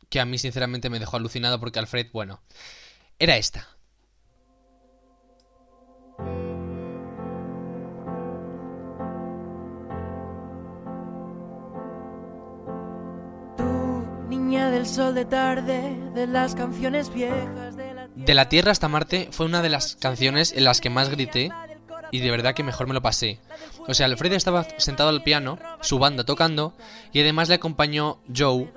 que 0.09 0.21
a 0.21 0.25
mí 0.25 0.38
sinceramente 0.38 0.90
me 0.90 0.99
dejó 0.99 1.16
alucinado 1.16 1.61
porque 1.61 1.78
Alfred, 1.78 2.09
bueno, 2.12 2.43
era 3.19 3.37
esta. 3.37 3.74
De 18.16 18.34
la 18.34 18.48
Tierra 18.48 18.70
hasta 18.70 18.88
Marte 18.88 19.28
fue 19.30 19.46
una 19.46 19.62
de 19.62 19.68
las 19.70 19.96
canciones 19.96 20.52
en 20.52 20.64
las 20.64 20.80
que 20.80 20.90
más 20.90 21.08
grité 21.08 21.50
y 22.10 22.20
de 22.20 22.30
verdad 22.30 22.54
que 22.54 22.62
mejor 22.62 22.86
me 22.86 22.94
lo 22.94 23.02
pasé. 23.02 23.40
O 23.88 23.94
sea, 23.94 24.06
Alfred 24.06 24.32
estaba 24.34 24.66
sentado 24.76 25.08
al 25.08 25.22
piano, 25.22 25.58
su 25.80 25.98
banda 25.98 26.24
tocando, 26.24 26.74
y 27.12 27.20
además 27.20 27.48
le 27.48 27.56
acompañó 27.56 28.20
Joe 28.34 28.72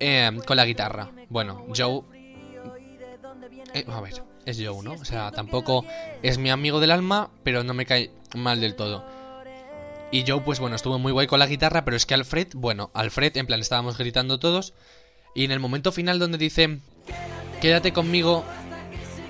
eh, 0.00 0.30
con 0.46 0.56
la 0.56 0.64
guitarra. 0.64 1.10
Bueno, 1.28 1.66
Joe... 1.76 2.02
eh, 3.74 3.84
a 3.86 4.00
ver, 4.00 4.24
es 4.44 4.56
Joe, 4.58 4.82
¿no? 4.82 4.94
O 4.94 5.04
sea, 5.04 5.30
tampoco 5.30 5.84
es 6.22 6.38
mi 6.38 6.50
amigo 6.50 6.80
del 6.80 6.90
alma, 6.90 7.30
pero 7.42 7.64
no 7.64 7.74
me 7.74 7.86
cae 7.86 8.10
mal 8.34 8.60
del 8.60 8.74
todo. 8.74 9.04
Y 10.10 10.24
Joe, 10.26 10.40
pues 10.40 10.58
bueno, 10.60 10.76
estuvo 10.76 10.98
muy 10.98 11.12
guay 11.12 11.26
con 11.26 11.38
la 11.38 11.46
guitarra, 11.46 11.84
pero 11.84 11.96
es 11.96 12.04
que 12.06 12.14
Alfred, 12.14 12.48
bueno, 12.54 12.90
Alfred, 12.92 13.36
en 13.36 13.46
plan, 13.46 13.60
estábamos 13.60 13.96
gritando 13.96 14.38
todos, 14.38 14.74
y 15.34 15.44
en 15.44 15.50
el 15.50 15.60
momento 15.60 15.92
final 15.92 16.18
donde 16.18 16.38
dice, 16.38 16.78
quédate 17.60 17.92
conmigo, 17.92 18.44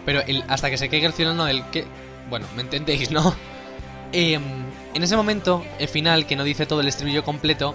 pero 0.05 0.21
el- 0.27 0.45
hasta 0.49 0.71
que 0.71 0.79
se 0.79 0.89
caiga 0.89 1.07
el 1.07 1.13
cielo, 1.13 1.35
no, 1.35 1.47
el 1.49 1.65
que... 1.71 1.85
Bueno, 2.31 2.47
me 2.57 2.63
entendéis, 2.63 3.11
¿no? 3.11 3.35
Em, 4.15 4.43
en 4.93 5.03
ese 5.03 5.17
momento, 5.17 5.65
el 5.79 5.89
final, 5.89 6.27
que 6.27 6.37
no 6.37 6.45
dice 6.45 6.67
todo 6.67 6.83
el 6.83 6.89
estribillo 6.89 7.25
completo, 7.25 7.75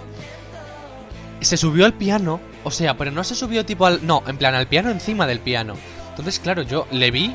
se 1.40 1.56
subió 1.56 1.84
al 1.84 1.94
piano, 1.94 2.40
o 2.64 2.70
sea, 2.70 2.96
pero 2.96 3.10
no 3.10 3.24
se 3.24 3.34
subió 3.34 3.64
tipo 3.64 3.86
al... 3.86 4.06
No, 4.06 4.22
en 4.26 4.36
plan, 4.38 4.54
al 4.54 4.66
piano 4.68 4.90
encima 4.90 5.26
del 5.26 5.40
piano. 5.40 5.74
Entonces, 6.10 6.38
claro, 6.38 6.62
yo 6.62 6.86
le 6.92 7.10
vi 7.10 7.34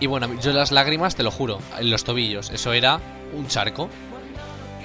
y 0.00 0.06
bueno, 0.06 0.28
yo 0.40 0.52
las 0.52 0.70
lágrimas, 0.72 1.14
te 1.16 1.22
lo 1.22 1.30
juro, 1.30 1.58
en 1.78 1.90
los 1.90 2.04
tobillos, 2.04 2.50
eso 2.50 2.72
era 2.72 3.00
un 3.36 3.46
charco. 3.48 3.88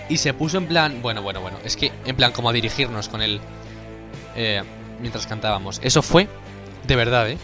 Y 0.08 0.18
se 0.18 0.34
puso 0.34 0.58
en 0.58 0.68
plan, 0.68 1.02
bueno, 1.02 1.22
bueno, 1.22 1.42
bueno, 1.42 1.58
es 1.64 1.76
que 1.76 1.92
en 2.06 2.16
plan 2.16 2.32
como 2.32 2.50
a 2.50 2.54
dirigirnos 2.54 3.10
con 3.10 3.22
él 3.22 3.40
eh, 4.36 4.64
mientras 5.00 5.28
cantábamos. 5.28 5.80
Eso 5.84 6.02
fue 6.02 6.28
de 6.88 6.96
verdad, 6.96 7.30
¿eh? 7.30 7.38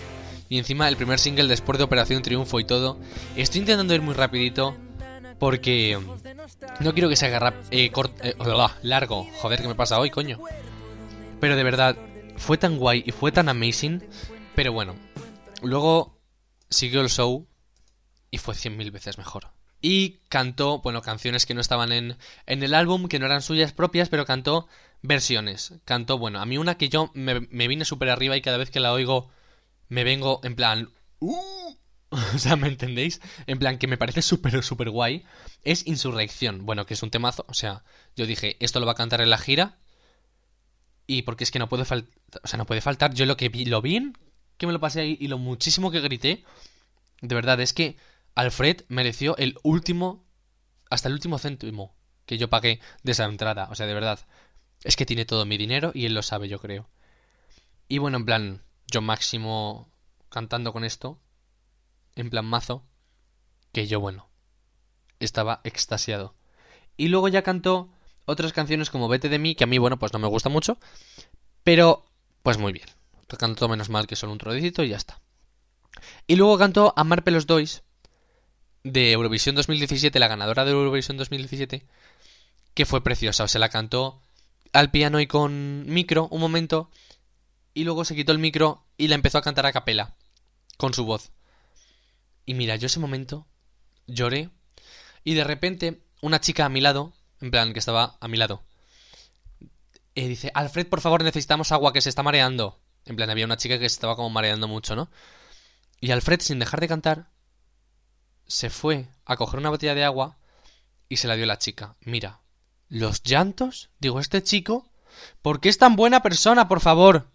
Y 0.49 0.57
encima 0.59 0.87
el 0.87 0.97
primer 0.97 1.19
single 1.19 1.47
después 1.47 1.77
de 1.77 1.83
Operación 1.83 2.21
Triunfo 2.21 2.59
y 2.59 2.65
todo. 2.65 2.99
Estoy 3.35 3.61
intentando 3.61 3.93
ir 3.95 4.01
muy 4.01 4.13
rapidito 4.13 4.75
porque 5.39 5.99
no 6.79 6.93
quiero 6.93 7.09
que 7.09 7.15
se 7.15 7.25
haga 7.25 7.39
rap- 7.39 7.65
eh, 7.71 7.91
cort- 7.91 8.13
eh, 8.21 8.35
largo. 8.83 9.27
Joder, 9.41 9.61
¿qué 9.61 9.67
me 9.67 9.75
pasa 9.75 9.99
hoy, 9.99 10.09
coño? 10.11 10.39
Pero 11.39 11.55
de 11.55 11.63
verdad, 11.63 11.97
fue 12.37 12.57
tan 12.57 12.77
guay 12.77 13.03
y 13.05 13.11
fue 13.11 13.31
tan 13.31 13.49
amazing. 13.49 14.03
Pero 14.55 14.71
bueno, 14.71 14.95
luego 15.61 16.19
siguió 16.69 17.01
el 17.01 17.09
show 17.09 17.47
y 18.31 18.37
fue 18.37 18.55
cien 18.55 18.77
mil 18.77 18.91
veces 18.91 19.17
mejor. 19.17 19.49
Y 19.81 20.19
cantó, 20.29 20.79
bueno, 20.79 21.01
canciones 21.01 21.45
que 21.45 21.53
no 21.53 21.61
estaban 21.61 21.91
en, 21.91 22.17
en 22.45 22.63
el 22.63 22.73
álbum, 22.73 23.07
que 23.07 23.19
no 23.19 23.25
eran 23.25 23.41
suyas 23.41 23.71
propias, 23.73 24.09
pero 24.09 24.25
cantó 24.25 24.67
versiones. 25.07 25.73
Cantó, 25.85 26.17
bueno, 26.17 26.39
a 26.39 26.45
mí 26.45 26.57
una 26.57 26.77
que 26.77 26.89
yo 26.89 27.11
me, 27.13 27.39
vine 27.67 27.85
súper 27.85 28.09
arriba 28.09 28.37
y 28.37 28.41
cada 28.41 28.57
vez 28.57 28.69
que 28.71 28.79
la 28.79 28.93
oigo 28.93 29.29
me 29.89 30.03
vengo 30.03 30.41
en 30.43 30.55
plan... 30.55 30.89
"Uh". 31.19 31.75
O 32.35 32.37
sea, 32.37 32.55
¿me 32.55 32.67
entendéis? 32.67 33.19
En 33.47 33.59
plan, 33.59 33.77
que 33.77 33.87
me 33.87 33.97
parece 33.97 34.21
súper, 34.21 34.63
súper 34.63 34.89
guay. 34.89 35.25
Es 35.63 35.85
Insurrección. 35.85 36.65
Bueno, 36.65 36.85
que 36.85 36.93
es 36.93 37.03
un 37.03 37.11
temazo. 37.11 37.45
O 37.49 37.53
sea, 37.53 37.83
yo 38.15 38.25
dije, 38.25 38.55
esto 38.59 38.79
lo 38.79 38.85
va 38.85 38.93
a 38.93 38.95
cantar 38.95 39.21
en 39.21 39.29
la 39.29 39.37
gira. 39.37 39.77
Y 41.07 41.23
porque 41.23 41.43
es 41.43 41.51
que 41.51 41.59
no 41.59 41.67
puede 41.67 41.83
faltar. 41.83 42.13
O 42.43 42.47
sea, 42.47 42.57
no 42.57 42.65
puede 42.65 42.81
faltar. 42.81 43.13
Yo 43.13 43.25
lo 43.25 43.37
que 43.37 43.49
vi, 43.49 43.65
lo 43.65 43.81
bien 43.81 44.17
que 44.57 44.67
me 44.67 44.73
lo 44.73 44.79
pasé 44.79 45.01
ahí 45.01 45.17
y 45.19 45.27
lo 45.27 45.37
muchísimo 45.37 45.91
que 45.91 45.99
grité. 45.99 46.43
De 47.21 47.35
verdad, 47.35 47.59
es 47.59 47.73
que 47.73 47.97
Alfred 48.35 48.83
mereció 48.87 49.35
el 49.37 49.57
último. 49.63 50.23
Hasta 50.89 51.09
el 51.09 51.15
último 51.15 51.39
céntimo 51.39 51.95
que 52.25 52.37
yo 52.37 52.49
pagué 52.49 52.79
de 53.03 53.11
esa 53.11 53.25
entrada. 53.25 53.67
O 53.71 53.75
sea, 53.75 53.85
de 53.85 53.93
verdad. 53.93 54.19
Es 54.85 54.95
que 54.95 55.07
tiene 55.07 55.25
todo 55.25 55.45
mi 55.45 55.57
dinero 55.57 55.91
y 55.95 56.05
él 56.05 56.13
lo 56.13 56.21
sabe, 56.21 56.47
yo 56.47 56.59
creo. 56.59 56.87
Y 57.87 57.97
bueno, 57.97 58.17
en 58.17 58.25
plan, 58.25 58.63
yo 58.85 59.01
máximo 59.01 59.89
cantando 60.29 60.71
con 60.71 60.83
esto. 60.83 61.19
En 62.15 62.29
plan 62.29 62.45
mazo. 62.45 62.83
Que 63.73 63.87
yo, 63.87 63.99
bueno, 63.99 64.29
estaba 65.19 65.59
extasiado. 65.63 66.35
Y 66.97 67.07
luego 67.07 67.27
ya 67.29 67.41
cantó 67.41 67.89
otras 68.25 68.53
canciones 68.53 68.91
como 68.91 69.07
Vete 69.07 69.27
de 69.27 69.39
mí, 69.39 69.55
que 69.55 69.63
a 69.63 69.67
mí, 69.67 69.79
bueno, 69.79 69.97
pues 69.97 70.13
no 70.13 70.19
me 70.19 70.27
gusta 70.27 70.49
mucho. 70.49 70.77
Pero, 71.63 72.05
pues 72.43 72.59
muy 72.59 72.71
bien. 72.71 72.87
Cantó 73.39 73.67
menos 73.67 73.89
mal 73.89 74.05
que 74.05 74.15
solo 74.15 74.33
un 74.33 74.37
trocito 74.37 74.83
y 74.83 74.89
ya 74.89 74.97
está. 74.97 75.19
Y 76.27 76.35
luego 76.35 76.59
cantó 76.59 76.93
Amar 76.95 77.23
Pelos 77.23 77.47
Dois 77.47 77.81
de 78.83 79.11
Eurovisión 79.11 79.55
2017, 79.55 80.19
la 80.19 80.27
ganadora 80.27 80.63
de 80.63 80.71
Eurovisión 80.71 81.17
2017, 81.17 81.87
que 82.75 82.85
fue 82.85 83.03
preciosa. 83.03 83.45
O 83.45 83.47
sea, 83.47 83.59
la 83.59 83.69
cantó 83.69 84.21
al 84.75 84.91
piano 84.91 85.19
y 85.19 85.27
con 85.27 85.85
micro 85.87 86.27
un 86.31 86.41
momento, 86.41 86.91
y 87.73 87.85
luego 87.85 88.03
se 88.05 88.15
quitó 88.15 88.31
el 88.31 88.39
micro 88.39 88.85
y 88.97 89.07
la 89.07 89.15
empezó 89.15 89.37
a 89.37 89.41
cantar 89.41 89.65
a 89.65 89.71
capela, 89.71 90.15
con 90.77 90.93
su 90.93 91.05
voz. 91.05 91.31
Y 92.45 92.53
mira, 92.53 92.75
yo 92.75 92.87
ese 92.87 92.99
momento 92.99 93.47
lloré, 94.05 94.49
y 95.23 95.33
de 95.33 95.43
repente 95.43 96.01
una 96.21 96.41
chica 96.41 96.65
a 96.65 96.69
mi 96.69 96.81
lado, 96.81 97.13
en 97.39 97.51
plan 97.51 97.73
que 97.73 97.79
estaba 97.79 98.17
a 98.19 98.27
mi 98.27 98.37
lado, 98.37 98.63
eh, 100.13 100.27
dice, 100.27 100.51
Alfred, 100.53 100.87
por 100.87 101.01
favor, 101.01 101.23
necesitamos 101.23 101.71
agua, 101.71 101.93
que 101.93 102.01
se 102.01 102.09
está 102.09 102.23
mareando. 102.23 102.79
En 103.05 103.15
plan, 103.15 103.29
había 103.29 103.45
una 103.45 103.57
chica 103.57 103.77
que 103.77 103.89
se 103.89 103.95
estaba 103.95 104.15
como 104.15 104.29
mareando 104.29 104.67
mucho, 104.67 104.95
¿no? 104.95 105.09
Y 105.99 106.11
Alfred, 106.11 106.41
sin 106.41 106.59
dejar 106.59 106.79
de 106.79 106.87
cantar, 106.87 107.29
se 108.47 108.69
fue 108.69 109.07
a 109.25 109.37
coger 109.37 109.59
una 109.59 109.69
botella 109.69 109.95
de 109.95 110.03
agua 110.03 110.37
y 111.09 111.17
se 111.17 111.27
la 111.27 111.35
dio 111.35 111.45
a 111.45 111.47
la 111.47 111.59
chica. 111.59 111.95
Mira, 112.01 112.39
los 112.89 113.23
llantos, 113.23 113.89
digo, 113.99 114.19
este 114.19 114.43
chico, 114.43 114.89
¿por 115.41 115.59
qué 115.59 115.69
es 115.69 115.77
tan 115.77 115.95
buena 115.95 116.21
persona, 116.21 116.67
por 116.67 116.79
favor? 116.79 117.27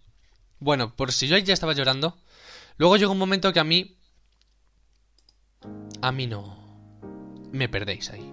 Bueno, 0.59 0.95
por 0.95 1.13
si 1.13 1.27
yo 1.27 1.37
ya 1.39 1.55
estaba 1.55 1.73
llorando. 1.73 2.19
Luego 2.77 2.97
llegó 2.97 3.13
un 3.13 3.19
momento 3.19 3.53
que 3.53 3.61
a 3.61 3.65
mí... 3.65 3.97
A 6.03 6.13
mí 6.13 6.27
no... 6.27 6.59
Me 7.53 7.69
perdéis 7.69 8.11
ahí. 8.11 8.33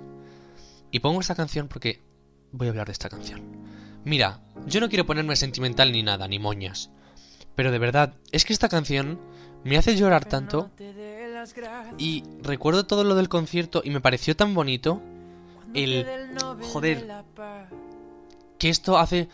Y 0.92 1.00
pongo 1.00 1.20
esta 1.20 1.36
canción 1.36 1.68
porque 1.68 2.02
voy 2.52 2.68
a 2.68 2.70
hablar 2.70 2.88
de 2.88 2.94
esta 2.94 3.10
canción. 3.10 3.42
Mira, 4.04 4.42
yo 4.66 4.80
no 4.80 4.90
quiero 4.90 5.06
ponerme 5.06 5.36
sentimental 5.36 5.92
ni 5.92 6.04
nada, 6.04 6.28
ni 6.28 6.40
moñas. 6.40 6.92
Pero 7.56 7.72
de 7.72 7.80
verdad, 7.80 8.14
es 8.32 8.46
que 8.46 8.54
esta 8.54 8.70
canción 8.70 9.20
me 9.64 9.78
hace 9.78 9.96
llorar 9.96 10.26
tanto. 10.26 10.72
Y 11.98 12.24
recuerdo 12.42 12.86
todo 12.86 13.04
lo 13.04 13.16
del 13.16 13.30
concierto 13.30 13.82
y 13.84 13.90
me 13.90 14.02
pareció 14.02 14.36
tan 14.36 14.54
bonito. 14.54 15.02
El... 15.74 16.06
Joder. 16.62 17.24
Que 18.58 18.70
esto 18.70 18.98
hace 18.98 19.30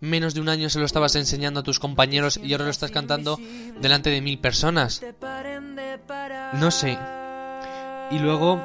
menos 0.00 0.34
de 0.34 0.40
un 0.40 0.48
año 0.48 0.68
se 0.68 0.78
lo 0.78 0.84
estabas 0.84 1.14
enseñando 1.16 1.60
a 1.60 1.62
tus 1.62 1.78
compañeros 1.78 2.38
y 2.42 2.52
ahora 2.52 2.64
lo 2.64 2.70
estás 2.70 2.90
cantando 2.90 3.38
delante 3.80 4.10
de 4.10 4.20
mil 4.20 4.38
personas. 4.38 5.02
No 6.54 6.70
sé. 6.70 6.98
Y 8.10 8.18
luego 8.18 8.60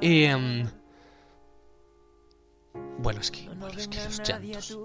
em, 0.00 0.68
bueno, 2.98 3.20
es 3.20 3.30
que, 3.30 3.48
bueno, 3.48 3.78
es 3.78 3.88
que 3.88 4.04
los 4.04 4.20
llantos. 4.22 4.76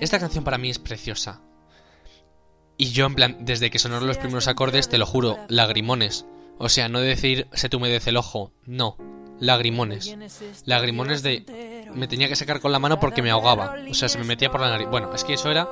Esta 0.00 0.20
canción 0.20 0.44
para 0.44 0.58
mí 0.58 0.70
es 0.70 0.78
preciosa. 0.78 1.42
Y 2.76 2.90
yo, 2.92 3.06
en 3.06 3.14
plan, 3.16 3.36
desde 3.40 3.70
que 3.70 3.80
sonaron 3.80 4.06
los 4.06 4.18
primeros 4.18 4.46
acordes, 4.46 4.88
te 4.88 4.98
lo 4.98 5.06
juro, 5.06 5.36
lagrimones. 5.48 6.26
O 6.58 6.68
sea, 6.68 6.88
no 6.88 7.00
de 7.00 7.08
decir 7.08 7.48
se 7.52 7.68
te 7.68 7.76
humedece 7.76 8.10
el 8.10 8.16
ojo, 8.16 8.52
no, 8.64 8.96
lagrimones. 9.40 10.16
Lagrimones 10.64 11.22
de... 11.22 11.86
Me 11.94 12.08
tenía 12.08 12.28
que 12.28 12.36
sacar 12.36 12.60
con 12.60 12.72
la 12.72 12.78
mano 12.78 13.00
porque 13.00 13.22
me 13.22 13.30
ahogaba. 13.30 13.76
O 13.90 13.94
sea, 13.94 14.08
se 14.08 14.18
me 14.18 14.24
metía 14.24 14.50
por 14.50 14.60
la 14.60 14.70
nariz. 14.70 14.88
Bueno, 14.88 15.12
es 15.14 15.24
que 15.24 15.34
eso 15.34 15.50
era... 15.50 15.68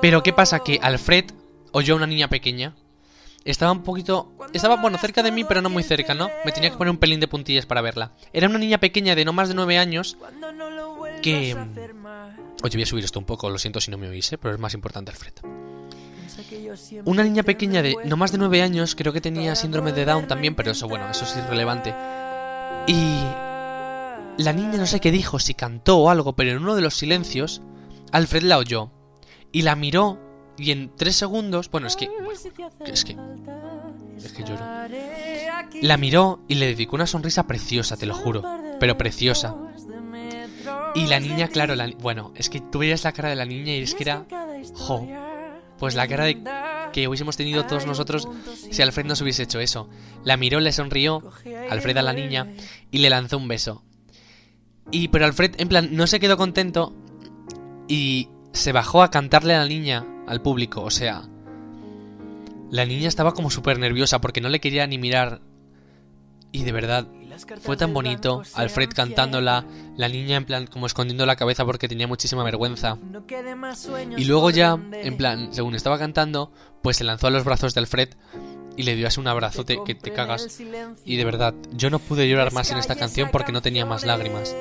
Pero 0.00 0.22
¿qué 0.22 0.32
pasa? 0.32 0.60
Que 0.60 0.80
Alfred 0.82 1.26
oyó 1.70 1.94
a 1.94 1.96
una 1.98 2.06
niña 2.06 2.28
pequeña. 2.28 2.74
Estaba 3.44 3.72
un 3.72 3.82
poquito... 3.82 4.32
Estaba, 4.52 4.76
bueno, 4.76 4.98
cerca 4.98 5.22
de 5.22 5.32
mí, 5.32 5.44
pero 5.44 5.62
no 5.62 5.70
muy 5.70 5.82
cerca, 5.82 6.14
¿no? 6.14 6.30
Me 6.44 6.52
tenía 6.52 6.70
que 6.70 6.76
poner 6.76 6.90
un 6.90 6.98
pelín 6.98 7.20
de 7.20 7.28
puntillas 7.28 7.66
para 7.66 7.80
verla. 7.80 8.12
Era 8.32 8.48
una 8.48 8.58
niña 8.58 8.78
pequeña 8.78 9.14
de 9.14 9.24
no 9.24 9.32
más 9.32 9.48
de 9.48 9.54
nueve 9.54 9.78
años 9.78 10.16
que... 11.22 11.56
Oye, 12.64 12.76
voy 12.76 12.82
a 12.82 12.86
subir 12.86 13.04
esto 13.04 13.18
un 13.18 13.24
poco, 13.24 13.50
lo 13.50 13.58
siento 13.58 13.80
si 13.80 13.90
no 13.90 13.98
me 13.98 14.08
oís, 14.08 14.32
¿eh? 14.32 14.38
pero 14.38 14.54
es 14.54 14.60
más 14.60 14.74
importante 14.74 15.10
Alfred. 15.10 15.32
Una 17.04 17.24
niña 17.24 17.42
pequeña 17.42 17.82
de 17.82 17.96
no 18.04 18.16
más 18.16 18.32
de 18.32 18.38
nueve 18.38 18.62
años, 18.62 18.94
creo 18.94 19.12
que 19.12 19.20
tenía 19.20 19.54
síndrome 19.54 19.92
de 19.92 20.04
Down 20.04 20.26
también, 20.28 20.54
pero 20.54 20.70
eso, 20.70 20.88
bueno, 20.88 21.10
eso 21.10 21.24
es 21.24 21.36
irrelevante. 21.36 21.94
Y 22.86 23.22
la 24.38 24.52
niña 24.52 24.78
no 24.78 24.86
sé 24.86 25.00
qué 25.00 25.10
dijo, 25.10 25.38
si 25.38 25.54
cantó 25.54 25.98
o 25.98 26.10
algo, 26.10 26.34
pero 26.34 26.50
en 26.50 26.58
uno 26.58 26.74
de 26.74 26.82
los 26.82 26.94
silencios, 26.94 27.62
Alfred 28.10 28.42
la 28.42 28.58
oyó. 28.58 28.90
Y 29.52 29.62
la 29.62 29.76
miró, 29.76 30.18
y 30.56 30.70
en 30.70 30.94
tres 30.96 31.16
segundos, 31.16 31.70
bueno, 31.70 31.86
es 31.86 31.96
que... 31.96 32.08
es 32.86 33.04
que... 33.04 33.16
Es 34.16 34.32
que 34.32 34.44
lloro. 34.44 34.64
La 35.80 35.96
miró 35.96 36.40
y 36.48 36.54
le 36.54 36.66
dedicó 36.66 36.96
una 36.96 37.06
sonrisa 37.06 37.46
preciosa, 37.46 37.96
te 37.96 38.06
lo 38.06 38.14
juro. 38.14 38.42
Pero 38.78 38.96
preciosa. 38.96 39.54
Y 40.94 41.06
la 41.06 41.20
niña, 41.20 41.48
claro, 41.48 41.74
la, 41.74 41.90
bueno, 42.00 42.32
es 42.36 42.50
que 42.50 42.60
tú 42.60 42.80
veías 42.80 43.04
la 43.04 43.12
cara 43.12 43.30
de 43.30 43.36
la 43.36 43.46
niña 43.46 43.74
y 43.74 43.82
es 43.82 43.94
que 43.94 44.04
era... 44.04 44.26
Jo. 44.74 45.06
Pues 45.78 45.94
la 45.94 46.06
cara 46.06 46.24
de 46.24 46.34
que 46.92 47.08
hubiésemos 47.08 47.36
tenido 47.36 47.66
todos 47.66 47.86
nosotros 47.86 48.28
si 48.70 48.82
Alfred 48.82 49.06
nos 49.06 49.20
hubiese 49.20 49.42
hecho 49.42 49.60
eso. 49.60 49.88
La 50.24 50.36
miró, 50.36 50.60
le 50.60 50.72
sonrió, 50.72 51.22
Alfred 51.70 51.96
a 51.96 52.02
la 52.02 52.12
niña, 52.12 52.52
y 52.90 52.98
le 52.98 53.10
lanzó 53.10 53.38
un 53.38 53.48
beso. 53.48 53.82
Y 54.90 55.08
pero 55.08 55.24
Alfred, 55.24 55.54
en 55.58 55.68
plan, 55.68 55.88
no 55.92 56.06
se 56.06 56.20
quedó 56.20 56.36
contento 56.36 56.94
y 57.88 58.28
se 58.52 58.72
bajó 58.72 59.02
a 59.02 59.10
cantarle 59.10 59.54
a 59.54 59.60
la 59.60 59.68
niña, 59.68 60.06
al 60.26 60.42
público, 60.42 60.82
o 60.82 60.90
sea... 60.90 61.28
La 62.70 62.86
niña 62.86 63.08
estaba 63.08 63.34
como 63.34 63.50
súper 63.50 63.78
nerviosa 63.78 64.22
porque 64.22 64.40
no 64.40 64.48
le 64.48 64.60
quería 64.60 64.86
ni 64.86 64.96
mirar. 64.96 65.42
Y 66.52 66.64
de 66.64 66.72
verdad, 66.72 67.06
fue 67.60 67.76
tan 67.76 67.92
bonito, 67.94 68.42
Alfred 68.54 68.90
cantándola, 68.94 69.64
la 69.96 70.08
niña 70.08 70.36
en 70.36 70.44
plan 70.44 70.66
como 70.66 70.86
escondiendo 70.86 71.26
la 71.26 71.36
cabeza 71.36 71.64
porque 71.64 71.88
tenía 71.88 72.06
muchísima 72.06 72.44
vergüenza. 72.44 72.98
Y 74.16 74.24
luego 74.24 74.50
ya, 74.50 74.78
en 74.92 75.16
plan, 75.16 75.52
según 75.52 75.74
estaba 75.74 75.98
cantando, 75.98 76.52
pues 76.82 76.96
se 76.96 77.04
lanzó 77.04 77.28
a 77.28 77.30
los 77.30 77.44
brazos 77.44 77.74
de 77.74 77.80
Alfred 77.80 78.10
y 78.76 78.82
le 78.84 78.96
dio 78.96 79.06
así 79.06 79.20
un 79.20 79.28
abrazote 79.28 79.78
que 79.84 79.94
te 79.94 80.12
cagas. 80.12 80.60
Y 81.04 81.16
de 81.16 81.24
verdad, 81.24 81.54
yo 81.72 81.90
no 81.90 81.98
pude 81.98 82.28
llorar 82.28 82.52
más 82.52 82.70
en 82.70 82.78
esta 82.78 82.96
canción 82.96 83.30
porque 83.30 83.52
no 83.52 83.62
tenía 83.62 83.86
más 83.86 84.04
lágrimas. 84.04 84.54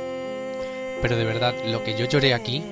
Pero 1.02 1.18
de 1.18 1.26
verdad, 1.26 1.56
lo 1.66 1.84
que 1.84 1.98
yo 1.98 2.06
lloré 2.06 2.34
aquí, 2.34 2.64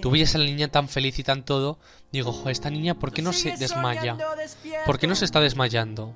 tú 0.00 0.10
veías 0.10 0.34
a 0.34 0.38
la 0.38 0.44
niña 0.44 0.68
tan 0.68 0.88
feliz 0.88 1.18
y 1.18 1.22
tan 1.22 1.44
todo, 1.44 1.78
digo, 2.12 2.32
jo, 2.32 2.48
esta 2.48 2.70
niña, 2.70 2.94
¿por 2.94 3.12
qué 3.12 3.22
no 3.22 3.32
se 3.32 3.56
desmaya? 3.56 4.16
¿Por 4.86 4.98
qué 4.98 5.06
no 5.06 5.14
se 5.14 5.24
está 5.24 5.40
desmayando? 5.40 6.14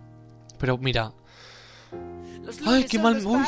Pero 0.59 0.78
mira, 0.78 1.12
Ay, 2.67 2.85
qué 2.85 2.99
mal, 2.99 3.25
uy, 3.25 3.45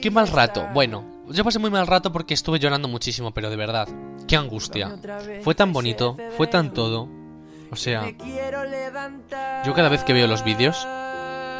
qué, 0.00 0.10
mal 0.10 0.28
rato. 0.28 0.68
Bueno, 0.72 1.24
yo 1.28 1.44
pasé 1.44 1.58
muy 1.58 1.70
mal 1.70 1.86
rato 1.86 2.12
porque 2.12 2.34
estuve 2.34 2.58
llorando 2.58 2.88
muchísimo, 2.88 3.32
pero 3.32 3.50
de 3.50 3.56
verdad, 3.56 3.88
qué 4.26 4.36
angustia. 4.36 4.96
Fue 5.42 5.54
tan 5.54 5.72
bonito, 5.72 6.16
fue 6.36 6.46
tan 6.46 6.72
todo. 6.72 7.08
O 7.70 7.76
sea, 7.76 8.10
yo 9.64 9.74
cada 9.74 9.88
vez 9.88 10.04
que 10.04 10.12
veo 10.12 10.26
los 10.26 10.44
vídeos, 10.44 10.84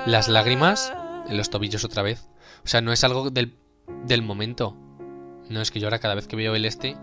las 0.07 0.29
lágrimas 0.29 0.93
en 1.29 1.37
los 1.37 1.51
tobillos 1.51 1.85
otra 1.85 2.03
vez. 2.03 2.29
O 2.65 2.69
sea, 2.69 2.81
no 2.81 2.93
es 2.93 3.03
algo 3.05 3.31
del, 3.31 3.57
del 4.05 4.23
momento. 4.23 4.77
No 5.49 5.61
es 5.61 5.71
que 5.71 5.81
yo 5.81 5.87
ahora 5.87 5.99
cada 5.99 6.15
vez 6.15 6.27
que 6.27 6.37
veo 6.37 6.55
el 6.55 6.65
este, 6.65 6.97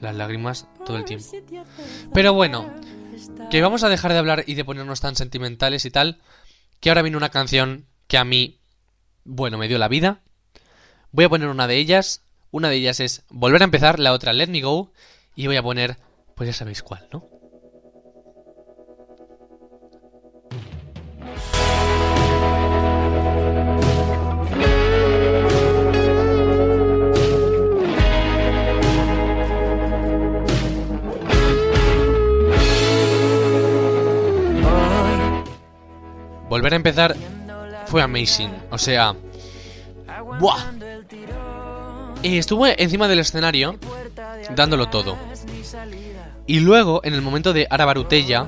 las 0.00 0.14
lágrimas 0.14 0.68
todo 0.86 0.96
el 0.96 1.04
tiempo. 1.04 1.26
Pero 2.14 2.32
bueno, 2.32 2.72
que 3.50 3.60
vamos 3.60 3.82
a 3.84 3.88
dejar 3.88 4.12
de 4.12 4.18
hablar 4.18 4.44
y 4.46 4.54
de 4.54 4.64
ponernos 4.64 5.00
tan 5.00 5.16
sentimentales 5.16 5.84
y 5.84 5.90
tal, 5.90 6.20
que 6.80 6.90
ahora 6.90 7.02
viene 7.02 7.16
una 7.16 7.30
canción 7.30 7.86
que 8.06 8.18
a 8.18 8.24
mí 8.24 8.61
bueno, 9.24 9.58
me 9.58 9.68
dio 9.68 9.78
la 9.78 9.88
vida. 9.88 10.20
Voy 11.10 11.24
a 11.24 11.28
poner 11.28 11.48
una 11.48 11.66
de 11.66 11.76
ellas. 11.76 12.22
Una 12.50 12.68
de 12.68 12.76
ellas 12.76 13.00
es 13.00 13.24
Volver 13.30 13.62
a 13.62 13.64
empezar, 13.64 13.98
la 13.98 14.12
otra 14.12 14.32
Let 14.32 14.48
Me 14.48 14.60
Go. 14.60 14.92
Y 15.34 15.46
voy 15.46 15.56
a 15.56 15.62
poner, 15.62 15.96
pues 16.34 16.48
ya 16.48 16.52
sabéis 16.52 16.82
cuál, 16.82 17.08
¿no? 17.12 17.28
Volver 36.48 36.74
a 36.74 36.76
empezar 36.76 37.16
fue 37.92 38.00
amazing. 38.00 38.50
O 38.70 38.78
sea... 38.78 39.14
¡Buah! 40.40 40.72
Y 42.22 42.38
estuve 42.38 42.82
encima 42.82 43.06
del 43.06 43.18
escenario 43.18 43.78
dándolo 44.56 44.88
todo. 44.88 45.18
Y 46.46 46.60
luego, 46.60 47.02
en 47.04 47.12
el 47.12 47.20
momento 47.20 47.52
de 47.52 47.66
Arabarutella, 47.68 48.46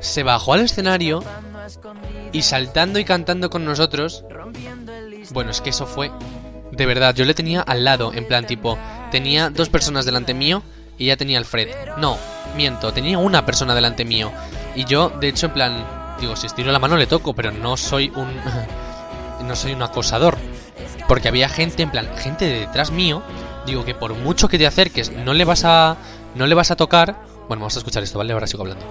se 0.00 0.22
bajó 0.22 0.54
al 0.54 0.60
escenario 0.60 1.22
y 2.32 2.40
saltando 2.40 2.98
y 2.98 3.04
cantando 3.04 3.50
con 3.50 3.66
nosotros. 3.66 4.24
Bueno, 5.30 5.50
es 5.50 5.60
que 5.60 5.68
eso 5.68 5.84
fue. 5.84 6.10
De 6.72 6.86
verdad, 6.86 7.14
yo 7.14 7.26
le 7.26 7.34
tenía 7.34 7.60
al 7.60 7.84
lado, 7.84 8.14
en 8.14 8.26
plan 8.26 8.46
tipo. 8.46 8.78
Tenía 9.10 9.50
dos 9.50 9.68
personas 9.68 10.06
delante 10.06 10.32
mío 10.32 10.62
y 10.96 11.06
ya 11.06 11.18
tenía 11.18 11.36
Alfred. 11.36 11.68
No, 11.98 12.16
miento, 12.56 12.94
tenía 12.94 13.18
una 13.18 13.44
persona 13.44 13.74
delante 13.74 14.06
mío. 14.06 14.32
Y 14.74 14.86
yo, 14.86 15.10
de 15.10 15.28
hecho, 15.28 15.46
en 15.46 15.52
plan, 15.52 16.03
Digo, 16.20 16.36
si 16.36 16.46
estiro 16.46 16.72
la 16.72 16.78
mano 16.78 16.96
le 16.96 17.06
toco, 17.06 17.34
pero 17.34 17.50
no 17.50 17.76
soy 17.76 18.10
un. 18.14 18.28
no 19.46 19.56
soy 19.56 19.72
un 19.72 19.82
acosador. 19.82 20.38
Porque 21.08 21.28
había 21.28 21.48
gente, 21.48 21.82
en 21.82 21.90
plan, 21.90 22.08
gente 22.16 22.46
detrás 22.46 22.90
mío. 22.90 23.22
Digo 23.66 23.84
que 23.84 23.94
por 23.94 24.14
mucho 24.14 24.48
que 24.48 24.58
te 24.58 24.66
acerques, 24.66 25.12
no 25.12 25.34
le 25.34 25.44
vas 25.44 25.64
a. 25.64 25.96
No 26.34 26.46
le 26.46 26.54
vas 26.54 26.70
a 26.70 26.76
tocar. 26.76 27.16
Bueno, 27.48 27.60
vamos 27.60 27.76
a 27.76 27.78
escuchar 27.78 28.02
esto, 28.02 28.18
¿vale? 28.18 28.32
Ahora 28.32 28.46
sigo 28.46 28.62
hablando. 28.62 28.84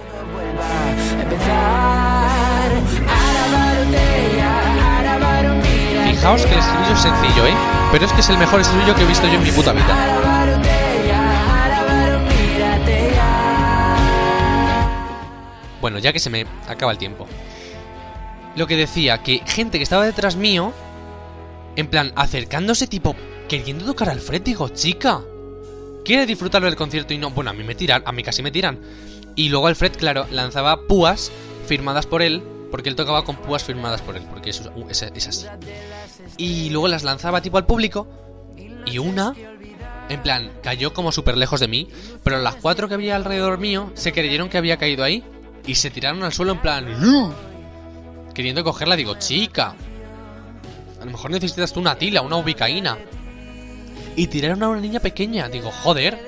Fijaos 6.06 6.46
que 6.46 6.52
el 6.52 6.58
estribillo 6.58 6.92
es 6.94 7.00
sencillo, 7.00 7.46
¿eh? 7.46 7.54
Pero 7.92 8.06
es 8.06 8.12
que 8.12 8.20
es 8.20 8.28
el 8.28 8.38
mejor 8.38 8.60
estribillo 8.60 8.94
que 8.94 9.02
he 9.02 9.06
visto 9.06 9.26
yo 9.26 9.34
en 9.34 9.42
mi 9.42 9.50
puta 9.50 9.72
vida. 9.72 10.33
Bueno, 15.84 15.98
ya 15.98 16.14
que 16.14 16.18
se 16.18 16.30
me 16.30 16.46
acaba 16.66 16.92
el 16.92 16.96
tiempo. 16.96 17.26
Lo 18.56 18.66
que 18.66 18.74
decía, 18.74 19.22
que 19.22 19.42
gente 19.44 19.76
que 19.76 19.82
estaba 19.82 20.06
detrás 20.06 20.34
mío, 20.34 20.72
en 21.76 21.88
plan, 21.88 22.10
acercándose 22.16 22.86
tipo, 22.86 23.14
queriendo 23.48 23.84
tocar 23.84 24.08
al 24.08 24.20
Fred, 24.20 24.40
digo, 24.40 24.70
chica, 24.70 25.20
quiere 26.02 26.24
disfrutarlo 26.24 26.68
del 26.68 26.76
concierto 26.76 27.12
y 27.12 27.18
no, 27.18 27.28
bueno, 27.32 27.50
a 27.50 27.52
mí 27.52 27.64
me 27.64 27.74
tiran, 27.74 28.02
a 28.06 28.12
mí 28.12 28.22
casi 28.22 28.42
me 28.42 28.50
tiran. 28.50 28.80
Y 29.36 29.50
luego 29.50 29.66
Alfred, 29.66 29.92
claro, 29.98 30.26
lanzaba 30.30 30.86
púas 30.86 31.30
firmadas 31.66 32.06
por 32.06 32.22
él, 32.22 32.42
porque 32.70 32.88
él 32.88 32.96
tocaba 32.96 33.26
con 33.26 33.36
púas 33.36 33.62
firmadas 33.62 34.00
por 34.00 34.16
él, 34.16 34.22
porque 34.30 34.48
eso 34.48 34.72
es, 34.88 35.02
es 35.02 35.28
así. 35.28 35.46
Y 36.38 36.70
luego 36.70 36.88
las 36.88 37.04
lanzaba 37.04 37.42
tipo 37.42 37.58
al 37.58 37.66
público, 37.66 38.08
y 38.86 38.96
una 38.96 39.34
en 40.08 40.22
plan, 40.22 40.50
cayó 40.62 40.94
como 40.94 41.12
súper 41.12 41.36
lejos 41.36 41.60
de 41.60 41.68
mí, 41.68 41.88
pero 42.22 42.38
las 42.40 42.54
cuatro 42.54 42.88
que 42.88 42.94
había 42.94 43.16
alrededor 43.16 43.58
mío 43.58 43.90
se 43.92 44.12
creyeron 44.12 44.48
que 44.48 44.56
había 44.56 44.78
caído 44.78 45.04
ahí 45.04 45.22
y 45.66 45.74
se 45.74 45.90
tiraron 45.90 46.22
al 46.22 46.32
suelo 46.32 46.52
en 46.52 46.60
plan... 46.60 46.86
Queriendo 48.34 48.64
cogerla, 48.64 48.96
digo, 48.96 49.14
chica. 49.14 49.74
A 51.00 51.04
lo 51.04 51.10
mejor 51.10 51.30
necesitas 51.30 51.72
tú 51.72 51.80
una 51.80 51.96
tila, 51.96 52.22
una 52.22 52.36
ubicaína. 52.36 52.98
Y 54.16 54.26
tiraron 54.26 54.62
a 54.62 54.68
una 54.68 54.80
niña 54.80 55.00
pequeña. 55.00 55.48
Digo, 55.48 55.70
joder. 55.70 56.18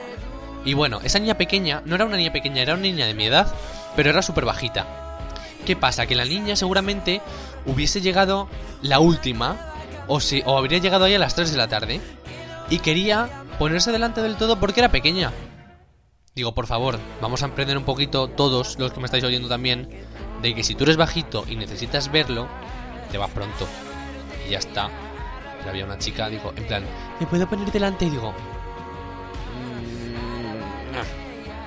Y 0.64 0.74
bueno, 0.74 1.00
esa 1.02 1.18
niña 1.18 1.34
pequeña 1.34 1.82
no 1.84 1.94
era 1.96 2.04
una 2.04 2.16
niña 2.16 2.32
pequeña, 2.32 2.62
era 2.62 2.74
una 2.74 2.82
niña 2.82 3.06
de 3.06 3.14
mi 3.14 3.26
edad, 3.26 3.52
pero 3.94 4.10
era 4.10 4.22
súper 4.22 4.44
bajita. 4.44 4.86
¿Qué 5.64 5.76
pasa? 5.76 6.06
Que 6.06 6.14
la 6.14 6.24
niña 6.24 6.56
seguramente 6.56 7.20
hubiese 7.66 8.00
llegado 8.00 8.48
la 8.82 9.00
última, 9.00 9.74
o, 10.06 10.20
si, 10.20 10.42
o 10.44 10.56
habría 10.56 10.78
llegado 10.78 11.04
ahí 11.04 11.14
a 11.14 11.18
las 11.18 11.34
3 11.34 11.50
de 11.50 11.56
la 11.56 11.68
tarde, 11.68 12.00
y 12.70 12.78
quería 12.78 13.28
ponerse 13.58 13.92
delante 13.92 14.22
del 14.22 14.36
todo 14.36 14.58
porque 14.58 14.80
era 14.80 14.90
pequeña. 14.90 15.32
Digo, 16.36 16.52
por 16.52 16.66
favor, 16.66 16.98
vamos 17.22 17.42
a 17.42 17.46
emprender 17.46 17.78
un 17.78 17.84
poquito 17.84 18.28
todos 18.28 18.78
los 18.78 18.92
que 18.92 19.00
me 19.00 19.06
estáis 19.06 19.24
oyendo 19.24 19.48
también, 19.48 19.88
de 20.42 20.54
que 20.54 20.62
si 20.62 20.74
tú 20.74 20.84
eres 20.84 20.98
bajito 20.98 21.46
y 21.48 21.56
necesitas 21.56 22.12
verlo, 22.12 22.46
te 23.10 23.16
vas 23.16 23.30
pronto. 23.30 23.66
Y 24.46 24.50
ya 24.50 24.58
está. 24.58 24.90
había 25.66 25.86
una 25.86 25.98
chica, 25.98 26.28
digo, 26.28 26.52
en 26.54 26.64
plan, 26.64 26.84
¿me 27.18 27.26
puedo 27.26 27.48
poner 27.48 27.72
delante? 27.72 28.04
Y 28.04 28.10
digo, 28.10 28.32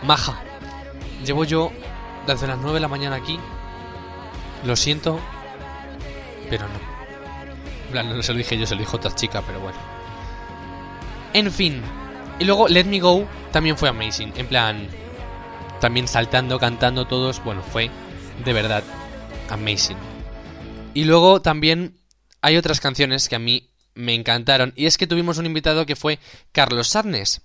"Mm, 0.04 0.08
maja, 0.08 0.42
llevo 1.26 1.44
yo 1.44 1.72
desde 2.26 2.48
las 2.48 2.60
9 2.60 2.76
de 2.76 2.80
la 2.80 2.88
mañana 2.88 3.18
aquí, 3.18 3.38
lo 4.64 4.76
siento, 4.78 5.20
pero 6.50 6.66
no. 6.68 6.80
En 7.88 7.92
plan, 7.92 8.16
no 8.16 8.24
se 8.24 8.32
lo 8.32 8.38
dije 8.38 8.58
yo, 8.58 8.66
se 8.66 8.76
lo 8.76 8.80
dijo 8.82 8.96
otra 8.98 9.14
chica, 9.14 9.42
pero 9.46 9.60
bueno. 9.60 9.80
En 11.34 11.52
fin. 11.52 11.82
Y 12.40 12.46
luego 12.46 12.70
Let 12.70 12.86
Me 12.86 13.02
Go 13.02 13.26
también 13.52 13.78
fue 13.78 13.90
amazing. 13.90 14.34
En 14.36 14.48
plan, 14.48 14.88
también 15.80 16.08
saltando, 16.08 16.60
cantando 16.60 17.06
todos. 17.06 17.44
Bueno, 17.44 17.62
fue 17.64 17.90
de 18.44 18.54
verdad 18.54 18.84
amazing. 19.50 19.98
Y 20.94 21.06
luego 21.06 21.42
también 21.42 21.98
hay 22.42 22.58
otras 22.58 22.80
canciones 22.80 23.30
que 23.30 23.36
a 23.36 23.40
mí 23.40 23.70
me 23.96 24.16
encantaron. 24.16 24.74
Y 24.76 24.86
es 24.86 24.98
que 24.98 25.08
tuvimos 25.08 25.38
un 25.38 25.46
invitado 25.46 25.86
que 25.86 25.96
fue 25.96 26.20
Carlos 26.52 26.88
Sadness. 26.88 27.42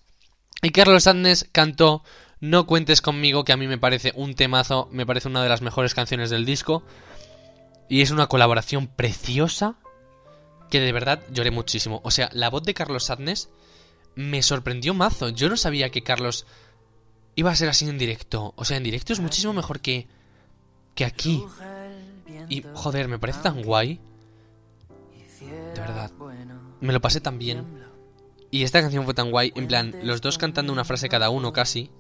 Y 0.63 0.71
Carlos 0.71 1.05
Sadness 1.05 1.49
cantó 1.53 2.03
No 2.41 2.67
cuentes 2.67 3.01
conmigo, 3.01 3.45
que 3.45 3.53
a 3.53 3.57
mí 3.57 3.67
me 3.67 3.79
parece 3.79 4.13
un 4.15 4.35
temazo, 4.35 4.89
me 4.93 5.07
parece 5.07 5.29
una 5.29 5.43
de 5.43 5.49
las 5.49 5.63
mejores 5.63 5.95
canciones 5.95 6.31
del 6.31 6.45
disco. 6.45 6.85
Y 7.89 8.03
es 8.03 8.11
una 8.11 8.27
colaboración 8.27 8.87
preciosa 8.87 9.77
que 10.71 10.81
de 10.81 10.93
verdad 10.93 11.23
lloré 11.31 11.51
muchísimo. 11.51 12.01
O 12.05 12.11
sea, 12.11 12.31
la 12.33 12.51
voz 12.51 12.63
de 12.63 12.75
Carlos 12.75 13.05
Sadness 13.05 13.51
me 14.15 14.43
sorprendió 14.43 14.95
mazo. 14.95 15.29
Yo 15.29 15.49
no 15.49 15.57
sabía 15.57 15.91
que 15.91 16.03
Carlos 16.03 16.47
iba 17.37 17.51
a 17.51 17.57
ser 17.57 17.69
así 17.69 17.89
en 17.89 17.99
directo. 17.99 18.53
O 18.57 18.65
sea, 18.65 18.77
en 18.77 18.85
directo 18.85 19.13
es 19.13 19.21
muchísimo 19.21 19.53
mejor 19.53 19.81
que, 19.81 20.07
que 20.95 21.05
aquí. 21.05 21.43
Y, 22.49 22.65
joder, 22.75 23.09
me 23.09 23.19
parece 23.19 23.41
tan 23.41 23.63
guay. 23.63 24.01
De 25.75 25.81
verdad. 25.81 26.11
Me 26.81 26.93
lo 26.93 27.01
pasé 27.01 27.21
tan 27.21 27.39
bien. 27.39 27.65
Y 28.51 28.63
esta 28.63 28.81
canción 28.81 29.05
fue 29.05 29.15
tan 29.15 29.31
guay. 29.31 29.53
En 29.57 29.67
plan, 29.67 29.95
los 30.03 30.21
dos 30.21 30.39
cantando 30.39 30.73
una 30.73 30.85
frase 30.85 31.09
cada 31.09 31.31
uno 31.31 31.53
casi. 31.53 31.91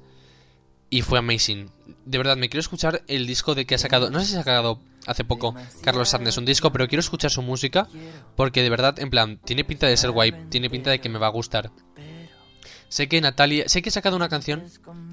Y 0.90 1.03
fue 1.03 1.18
amazing. 1.18 1.70
De 2.05 2.18
verdad, 2.18 2.37
me 2.37 2.48
quiero 2.48 2.61
escuchar 2.61 3.03
el 3.09 3.27
disco 3.27 3.55
de 3.55 3.66
que 3.66 3.74
ha 3.74 3.79
sacado. 3.79 4.11
No 4.11 4.20
sé 4.20 4.27
si 4.27 4.35
ha 4.35 4.38
sacado 4.38 4.79
hace 5.07 5.25
poco 5.25 5.55
Carlos 5.83 6.09
Sarnes 6.09 6.37
un 6.37 6.45
disco, 6.45 6.73
pero 6.73 6.88
quiero 6.88 7.01
escuchar 7.01 7.31
su 7.31 7.43
música. 7.43 7.88
Porque 8.37 8.62
de 8.62 8.71
verdad, 8.71 8.99
en 8.99 9.11
plan, 9.11 9.38
tiene 9.45 9.64
pinta 9.64 9.87
de 9.87 9.97
ser 9.97 10.11
guay. 10.11 10.33
Tiene 10.49 10.71
pinta 10.71 10.90
de 10.90 11.01
que 11.01 11.09
me 11.09 11.19
va 11.19 11.27
a 11.27 11.31
gustar. 11.31 11.71
Sé 12.88 13.09
que 13.09 13.21
Natalia. 13.21 13.69
Sé 13.69 13.83
que 13.83 13.88
ha 13.88 13.93
sacado 13.93 14.17
una 14.17 14.29
canción 14.29 14.64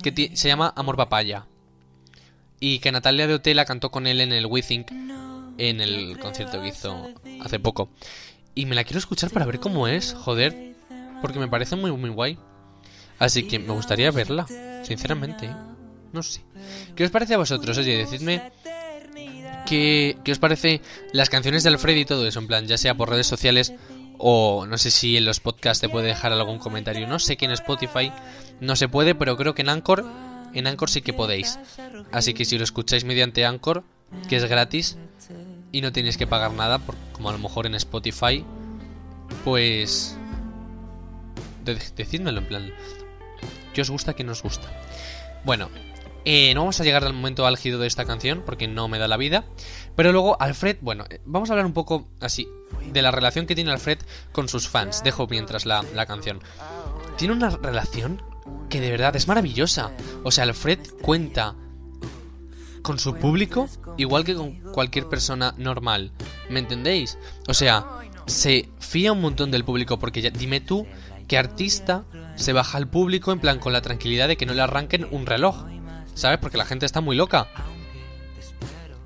que 0.04 0.32
se 0.36 0.48
llama 0.48 0.74
Amor 0.76 0.98
Papaya. 0.98 1.48
Y 2.60 2.80
que 2.80 2.92
Natalia 2.92 3.28
de 3.28 3.36
Otela 3.36 3.66
cantó 3.66 3.90
con 3.92 4.06
él 4.08 4.22
en 4.22 4.32
el 4.32 4.46
We 4.46 4.62
Think. 4.62 4.92
En 5.58 5.82
el 5.82 6.18
concierto 6.20 6.62
que 6.62 6.70
hizo 6.70 7.10
hace 7.42 7.60
poco. 7.60 7.90
Y 8.56 8.66
me 8.66 8.76
la 8.76 8.84
quiero 8.84 9.00
escuchar 9.00 9.32
para 9.32 9.46
ver 9.46 9.60
cómo 9.60 9.88
es, 9.88 10.14
joder. 10.14 10.76
Porque 11.22 11.40
me 11.40 11.48
parece 11.48 11.76
muy, 11.76 11.92
muy 11.92 12.10
guay. 12.10 12.38
Así 13.20 13.48
que 13.48 13.60
me 13.60 13.74
gustaría 13.74 14.10
verla, 14.12 14.48
sinceramente. 14.84 15.46
¿eh? 15.46 15.56
No 16.12 16.24
sé. 16.24 16.44
¿Qué 16.96 17.04
os 17.04 17.12
parece 17.12 17.36
a 17.36 17.38
vosotros? 17.38 17.78
Oye, 17.78 17.98
decidme 17.98 18.52
qué, 19.72 20.18
qué 20.24 20.32
os 20.34 20.40
parece 20.40 20.82
las 21.14 21.30
canciones 21.30 21.64
de 21.64 21.70
Alfred 21.70 21.96
y 21.96 22.06
todo 22.06 22.28
eso, 22.28 22.40
en 22.40 22.48
plan, 22.48 22.68
ya 22.68 22.78
sea 22.78 22.96
por 22.96 23.10
redes 23.10 23.26
sociales 23.28 23.74
o 24.18 24.66
no 24.68 24.78
sé 24.78 24.92
si 24.92 25.18
en 25.18 25.26
los 25.26 25.40
podcasts 25.40 25.82
te 25.82 25.90
puede 25.90 26.08
dejar 26.08 26.32
algún 26.34 26.60
comentario. 26.60 27.08
No 27.08 27.18
sé 27.20 27.38
que 27.38 27.46
en 27.46 27.52
Spotify 27.52 28.12
no 28.60 28.76
se 28.76 28.88
puede, 28.88 29.16
pero 29.16 29.36
creo 29.38 29.56
que 29.56 29.62
en 29.64 29.70
Anchor, 29.70 30.06
en 30.54 30.68
Anchor 30.68 30.90
sí 30.90 31.02
que 31.02 31.14
podéis. 31.14 31.58
Así 32.12 32.34
que 32.34 32.46
si 32.46 32.58
lo 32.58 32.64
escucháis 32.64 33.04
mediante 33.06 33.46
Anchor, 33.46 33.84
que 34.30 34.36
es 34.36 34.46
gratis 34.46 34.98
y 35.72 35.82
no 35.82 35.92
tenéis 35.94 36.18
que 36.18 36.28
pagar 36.28 36.52
nada, 36.54 36.80
como 37.14 37.30
a 37.30 37.32
lo 37.32 37.40
mejor 37.40 37.66
en 37.66 37.74
Spotify, 37.76 38.46
pues 39.46 40.16
de- 41.66 41.80
decídmelo 41.96 42.40
en 42.40 42.46
plan 42.46 42.74
¿Qué 43.74 43.82
os 43.82 43.90
gusta, 43.90 44.14
qué 44.14 44.24
no 44.26 44.34
os 44.34 44.44
gusta? 44.44 44.68
Bueno, 45.46 45.70
eh, 46.26 46.54
no 46.54 46.62
vamos 46.62 46.80
a 46.80 46.84
llegar 46.84 47.04
al 47.04 47.14
momento 47.14 47.46
álgido 47.46 47.80
de 47.80 47.88
esta 47.88 48.06
canción 48.06 48.44
porque 48.46 48.68
no 48.68 48.88
me 48.88 49.00
da 49.00 49.08
la 49.08 49.18
vida. 49.18 49.46
Pero 49.96 50.12
luego 50.12 50.38
Alfred, 50.42 50.78
bueno, 50.82 51.06
eh, 51.10 51.20
vamos 51.26 51.50
a 51.50 51.54
hablar 51.54 51.66
un 51.66 51.74
poco 51.74 52.08
así 52.20 52.48
de 52.92 53.02
la 53.02 53.12
relación 53.12 53.46
que 53.46 53.56
tiene 53.56 53.72
Alfred 53.72 54.00
con 54.32 54.48
sus 54.48 54.68
fans. 54.68 55.04
Dejo 55.04 55.28
mientras 55.28 55.66
la, 55.66 55.84
la 55.96 56.06
canción. 56.06 56.42
Tiene 57.18 57.34
una 57.34 57.50
relación 57.50 58.22
que 58.70 58.82
de 58.82 58.92
verdad 58.92 59.16
es 59.16 59.28
maravillosa. 59.28 59.92
O 60.24 60.32
sea, 60.32 60.44
Alfred 60.46 60.80
cuenta 61.02 61.56
con 62.82 63.00
su 63.00 63.16
público 63.16 63.70
igual 63.98 64.24
que 64.24 64.36
con 64.36 64.54
cualquier 64.74 65.08
persona 65.08 65.54
normal. 65.58 66.12
¿Me 66.50 66.60
entendéis? 66.60 67.18
O 67.48 67.54
sea, 67.54 67.86
se 68.26 68.70
fía 68.80 69.12
un 69.12 69.22
montón 69.22 69.52
del 69.52 69.66
público 69.66 70.00
porque 70.00 70.22
ya, 70.22 70.30
dime 70.30 70.60
tú 70.60 70.88
qué 71.28 71.38
artista 71.38 72.06
se 72.36 72.54
baja 72.54 72.78
al 72.78 72.90
público 72.90 73.32
en 73.32 73.40
plan 73.40 73.60
con 73.60 73.74
la 73.74 73.82
tranquilidad 73.82 74.28
de 74.28 74.38
que 74.38 74.46
no 74.46 74.54
le 74.54 74.62
arranquen 74.62 75.08
un 75.12 75.26
reloj. 75.26 75.66
¿Sabes? 76.14 76.40
Porque 76.40 76.58
la 76.58 76.66
gente 76.66 76.86
está 76.86 77.02
muy 77.02 77.16
loca. 77.16 77.48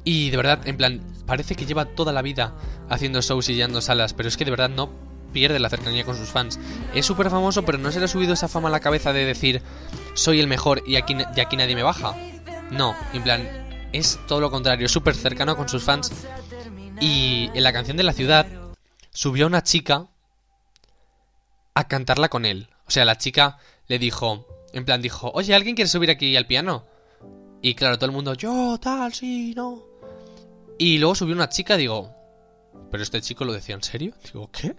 Y 0.04 0.30
de 0.30 0.38
verdad, 0.38 0.68
en 0.68 0.78
plan, 0.78 1.02
parece 1.26 1.56
que 1.56 1.66
lleva 1.66 1.86
toda 1.86 2.14
la 2.14 2.22
vida 2.22 2.54
haciendo 2.90 3.22
shows 3.22 3.50
y 3.50 3.56
llenando 3.56 3.82
salas, 3.82 4.14
pero 4.14 4.30
es 4.30 4.38
que 4.38 4.46
de 4.46 4.52
verdad 4.52 4.70
no 4.70 4.90
pierde 5.34 5.60
la 5.60 5.70
cercanía 5.70 6.06
con 6.06 6.16
sus 6.16 6.30
fans. 6.30 6.60
Es 6.94 7.06
súper 7.06 7.30
famoso, 7.30 7.66
pero 7.66 7.78
no 7.78 7.92
se 7.92 8.00
le 8.00 8.06
ha 8.06 8.08
subido 8.08 8.34
esa 8.34 8.48
fama 8.48 8.70
a 8.70 8.72
la 8.72 8.80
cabeza 8.80 9.12
de 9.12 9.26
decir 9.26 9.62
soy 10.14 10.40
el 10.40 10.48
mejor 10.48 10.84
y 10.88 10.96
aquí, 10.96 11.14
nadie 11.14 11.76
me 11.76 11.84
baja. 11.84 12.16
No, 12.72 12.96
en 13.14 13.24
plan, 13.24 13.90
es 13.92 14.20
todo 14.28 14.40
lo 14.40 14.50
contrario, 14.50 14.88
súper 14.88 15.14
cercano 15.16 15.58
con 15.58 15.68
sus 15.68 15.84
fans. 15.84 16.12
Y 17.02 17.50
en 17.54 17.64
la 17.64 17.74
canción 17.74 17.98
de 17.98 18.04
la 18.04 18.14
ciudad 18.14 18.48
subió 19.12 19.48
una 19.48 19.62
chica 19.62 20.08
a 21.74 21.88
cantarla 21.88 22.30
con 22.30 22.46
él. 22.46 22.70
O 22.88 22.92
sea, 22.92 23.04
la 23.04 23.18
chica 23.18 23.58
le 23.88 24.00
dijo, 24.00 24.48
en 24.72 24.86
plan 24.86 25.02
dijo, 25.02 25.32
oye, 25.34 25.54
¿alguien 25.54 25.76
quiere 25.76 25.90
subir 25.90 26.12
aquí 26.12 26.38
al 26.38 26.48
piano? 26.48 26.86
Y 27.66 27.74
claro, 27.74 27.98
todo 27.98 28.06
el 28.06 28.12
mundo, 28.12 28.36
yo, 28.36 28.78
tal, 28.80 29.12
sí, 29.12 29.56
no. 29.56 29.82
Y 30.78 31.00
luego 31.00 31.16
subió 31.16 31.34
una 31.34 31.50
chica, 31.50 31.78
digo, 31.78 32.14
¿pero 32.92 33.02
este 33.02 33.22
chico 33.22 33.44
lo 33.44 33.54
decía 33.54 33.74
en 33.74 33.82
serio? 33.82 34.14
Digo, 34.24 34.52
¿qué? 34.52 34.76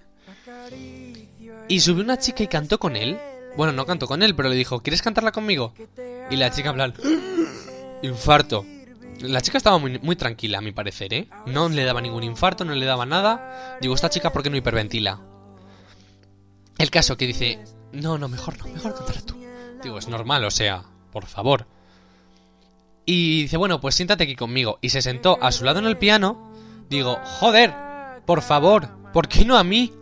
Y 1.66 1.81
subió 1.81 2.05
una 2.05 2.16
chica 2.16 2.44
y 2.44 2.46
cantó 2.46 2.79
con 2.79 2.94
él. 2.94 3.18
Bueno, 3.57 3.72
no 3.72 3.87
cantó 3.87 4.07
con 4.07 4.22
él, 4.22 4.37
pero 4.37 4.49
le 4.49 4.55
dijo, 4.55 4.85
¿quieres 4.85 5.03
cantarla 5.03 5.33
conmigo? 5.33 5.75
Y 6.31 6.37
la 6.37 6.53
chica 6.53 6.70
en 6.70 6.94
infarto. 8.09 8.64
La 9.20 9.40
chica 9.40 9.59
estaba 9.59 9.79
muy, 9.79 9.99
muy 9.99 10.14
tranquila, 10.14 10.59
a 10.59 10.61
mi 10.61 10.70
parecer, 10.70 11.12
¿eh? 11.12 11.29
No 11.46 11.68
le 11.68 11.83
daba 11.83 12.01
ningún 12.01 12.22
infarto, 12.22 12.64
no 12.64 12.72
le 12.72 12.87
daba 12.87 13.05
nada. 13.05 13.79
Digo, 13.81 13.96
esta 13.96 14.11
chica, 14.11 14.33
¿por 14.33 14.44
qué 14.44 14.51
no 14.51 14.59
hiperventila? 14.59 15.20
El 16.79 16.90
caso 16.92 17.16
que 17.16 17.27
dice, 17.27 17.59
no, 17.90 18.16
no, 18.16 18.29
mejor 18.29 18.57
no, 18.59 18.72
mejor 18.72 18.94
cántala 18.94 19.22
tú. 19.22 19.44
Digo, 19.83 19.99
es 19.99 20.07
normal, 20.07 20.44
o 20.44 20.53
sea, 20.53 20.85
por 21.11 21.27
favor. 21.27 21.66
Y 23.07 23.42
dice, 23.42 23.57
bueno, 23.57 23.81
pues 23.81 23.95
siéntate 23.95 24.25
aquí 24.25 24.35
conmigo. 24.35 24.79
Y 24.83 24.90
se 24.90 25.01
sentó 25.01 25.38
a 25.40 25.53
su 25.53 25.64
lado 25.64 25.79
en 25.79 25.87
el 25.87 25.97
piano. 25.97 26.53
Digo, 26.90 27.19
joder, 27.23 27.73
por 28.27 28.42
favor, 28.42 28.88
¿por 29.12 29.29
qué 29.29 29.45
no 29.45 29.57
a 29.57 29.64
mí? 29.64 29.92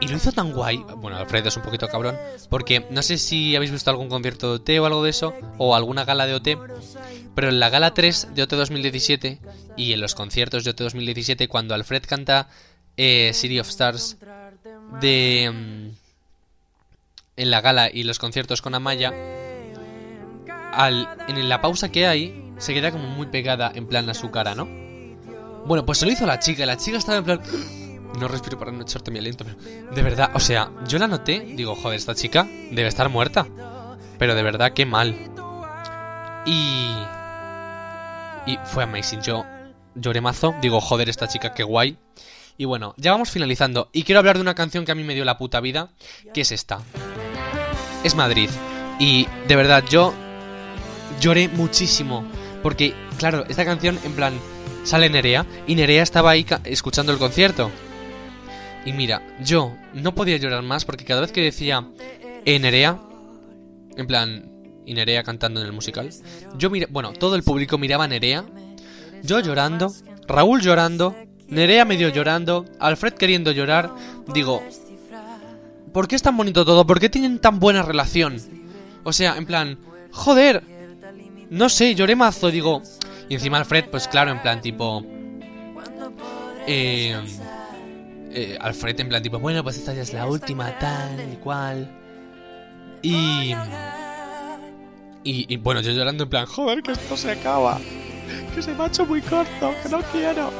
Y 0.00 0.08
lo 0.08 0.16
hizo 0.16 0.32
tan 0.32 0.52
guay. 0.52 0.84
Bueno, 0.96 1.16
Alfred 1.16 1.46
es 1.46 1.56
un 1.56 1.62
poquito 1.62 1.88
cabrón. 1.88 2.16
Porque 2.50 2.84
no 2.90 3.02
sé 3.02 3.16
si 3.16 3.54
habéis 3.56 3.70
visto 3.70 3.90
algún 3.90 4.08
concierto 4.08 4.48
de 4.48 4.56
OT 4.56 4.80
o 4.80 4.86
algo 4.86 5.02
de 5.04 5.10
eso. 5.10 5.34
O 5.56 5.74
alguna 5.74 6.04
gala 6.04 6.26
de 6.26 6.34
OT. 6.34 6.48
Pero 7.34 7.48
en 7.48 7.60
la 7.60 7.70
gala 7.70 7.94
3 7.94 8.34
de 8.34 8.42
OT 8.42 8.50
2017 8.50 9.38
y 9.76 9.92
en 9.92 10.00
los 10.00 10.16
conciertos 10.16 10.64
de 10.64 10.70
OT 10.70 10.80
2017, 10.80 11.46
cuando 11.46 11.74
Alfred 11.74 12.02
canta 12.06 12.48
eh, 12.96 13.30
City 13.34 13.60
of 13.60 13.68
Stars 13.68 14.16
de. 15.00 15.50
mm, 15.52 16.08
en 17.38 17.50
la 17.52 17.60
gala 17.60 17.88
y 17.92 18.02
los 18.02 18.18
conciertos 18.18 18.60
con 18.60 18.74
Amaya, 18.74 19.12
en 20.78 21.48
la 21.48 21.60
pausa 21.60 21.90
que 21.90 22.06
hay, 22.06 22.52
se 22.58 22.74
queda 22.74 22.90
como 22.92 23.08
muy 23.08 23.26
pegada 23.26 23.72
en 23.74 23.86
plan 23.86 24.08
a 24.08 24.14
su 24.14 24.30
cara, 24.30 24.54
¿no? 24.54 24.66
Bueno, 25.66 25.84
pues 25.84 25.98
se 25.98 26.06
lo 26.06 26.12
hizo 26.12 26.26
la 26.26 26.38
chica. 26.38 26.62
y 26.62 26.66
La 26.66 26.76
chica 26.76 26.98
estaba 26.98 27.18
en 27.18 27.24
plan. 27.24 27.40
No 28.18 28.26
respiro 28.26 28.58
para 28.58 28.72
no 28.72 28.82
echarte 28.82 29.10
mi 29.10 29.18
aliento, 29.18 29.44
pero. 29.44 29.58
De 29.94 30.02
verdad, 30.02 30.30
o 30.34 30.40
sea, 30.40 30.70
yo 30.86 30.98
la 30.98 31.06
noté. 31.06 31.40
Digo, 31.40 31.74
joder, 31.74 31.98
esta 31.98 32.14
chica 32.14 32.48
debe 32.70 32.88
estar 32.88 33.08
muerta. 33.08 33.46
Pero 34.18 34.34
de 34.34 34.42
verdad, 34.42 34.72
qué 34.72 34.86
mal. 34.86 35.14
Y. 36.46 36.96
Y 38.46 38.58
fue 38.64 38.84
amazing. 38.84 39.20
Yo 39.20 39.44
lloré 39.94 40.20
mazo. 40.20 40.54
Digo, 40.62 40.80
joder, 40.80 41.08
esta 41.08 41.28
chica, 41.28 41.52
qué 41.52 41.64
guay. 41.64 41.98
Y 42.56 42.64
bueno, 42.64 42.94
ya 42.96 43.12
vamos 43.12 43.30
finalizando. 43.30 43.90
Y 43.92 44.04
quiero 44.04 44.20
hablar 44.20 44.36
de 44.36 44.42
una 44.42 44.54
canción 44.54 44.84
que 44.84 44.92
a 44.92 44.94
mí 44.94 45.04
me 45.04 45.14
dio 45.14 45.24
la 45.24 45.36
puta 45.36 45.60
vida. 45.60 45.90
Que 46.32 46.40
es 46.40 46.50
esta. 46.50 46.80
Es 48.04 48.14
Madrid. 48.14 48.48
Y 48.98 49.28
de 49.46 49.54
verdad, 49.54 49.84
yo 49.88 50.14
lloré 51.20 51.48
muchísimo. 51.48 52.24
Porque, 52.62 52.94
claro, 53.18 53.44
esta 53.48 53.64
canción, 53.64 53.98
en 54.04 54.12
plan, 54.12 54.34
sale 54.84 55.08
Nerea. 55.10 55.46
Y 55.66 55.74
Nerea 55.74 56.02
estaba 56.02 56.30
ahí 56.30 56.46
escuchando 56.64 57.12
el 57.12 57.18
concierto. 57.18 57.70
Y 58.84 58.92
mira, 58.92 59.22
yo 59.42 59.76
no 59.92 60.14
podía 60.14 60.36
llorar 60.38 60.62
más 60.62 60.84
porque 60.84 61.04
cada 61.04 61.20
vez 61.20 61.32
que 61.32 61.42
decía 61.42 61.86
eh, 62.44 62.58
Nerea, 62.58 62.98
en 63.96 64.06
plan, 64.06 64.50
y 64.86 64.94
Nerea 64.94 65.22
cantando 65.22 65.60
en 65.60 65.66
el 65.66 65.72
musical, 65.72 66.08
yo 66.56 66.70
mira, 66.70 66.86
bueno, 66.90 67.12
todo 67.12 67.34
el 67.34 67.42
público 67.42 67.76
miraba 67.76 68.04
a 68.04 68.08
Nerea, 68.08 68.44
yo 69.22 69.40
llorando, 69.40 69.92
Raúl 70.26 70.62
llorando, 70.62 71.14
Nerea 71.48 71.84
medio 71.84 72.08
llorando, 72.08 72.64
Alfred 72.78 73.14
queriendo 73.14 73.52
llorar, 73.52 73.90
digo, 74.32 74.62
¿por 75.92 76.08
qué 76.08 76.16
es 76.16 76.22
tan 76.22 76.36
bonito 76.36 76.64
todo? 76.64 76.86
¿Por 76.86 77.00
qué 77.00 77.10
tienen 77.10 77.40
tan 77.40 77.58
buena 77.58 77.82
relación? 77.82 78.40
O 79.04 79.12
sea, 79.12 79.36
en 79.36 79.44
plan, 79.44 79.78
joder, 80.12 80.62
no 81.50 81.68
sé, 81.68 81.94
lloré 81.94 82.16
mazo, 82.16 82.50
digo. 82.50 82.82
Y 83.28 83.34
encima 83.34 83.58
Alfred, 83.58 83.86
pues 83.90 84.08
claro, 84.08 84.30
en 84.30 84.40
plan 84.42 84.60
tipo... 84.60 85.04
Eh, 86.66 87.16
eh, 88.30 88.58
Alfred 88.60 89.00
en 89.00 89.08
plan 89.08 89.22
tipo, 89.22 89.38
bueno, 89.38 89.62
pues 89.62 89.78
esta 89.78 89.94
ya 89.94 90.02
es 90.02 90.12
la 90.12 90.26
última, 90.26 90.78
tal 90.78 91.32
y 91.32 91.36
cual. 91.36 91.90
Y, 93.02 93.54
y... 95.24 95.46
Y 95.52 95.56
bueno, 95.58 95.80
yo 95.80 95.92
llorando 95.92 96.24
en 96.24 96.30
plan, 96.30 96.46
joder, 96.46 96.82
que 96.82 96.92
esto 96.92 97.16
se 97.16 97.32
acaba. 97.32 97.78
Que 98.54 98.62
se 98.62 98.74
me 98.74 98.84
ha 98.84 98.86
hecho 98.86 99.04
muy 99.06 99.20
corto, 99.20 99.74
que 99.82 99.88
no 99.88 100.02
quiero. 100.12 100.50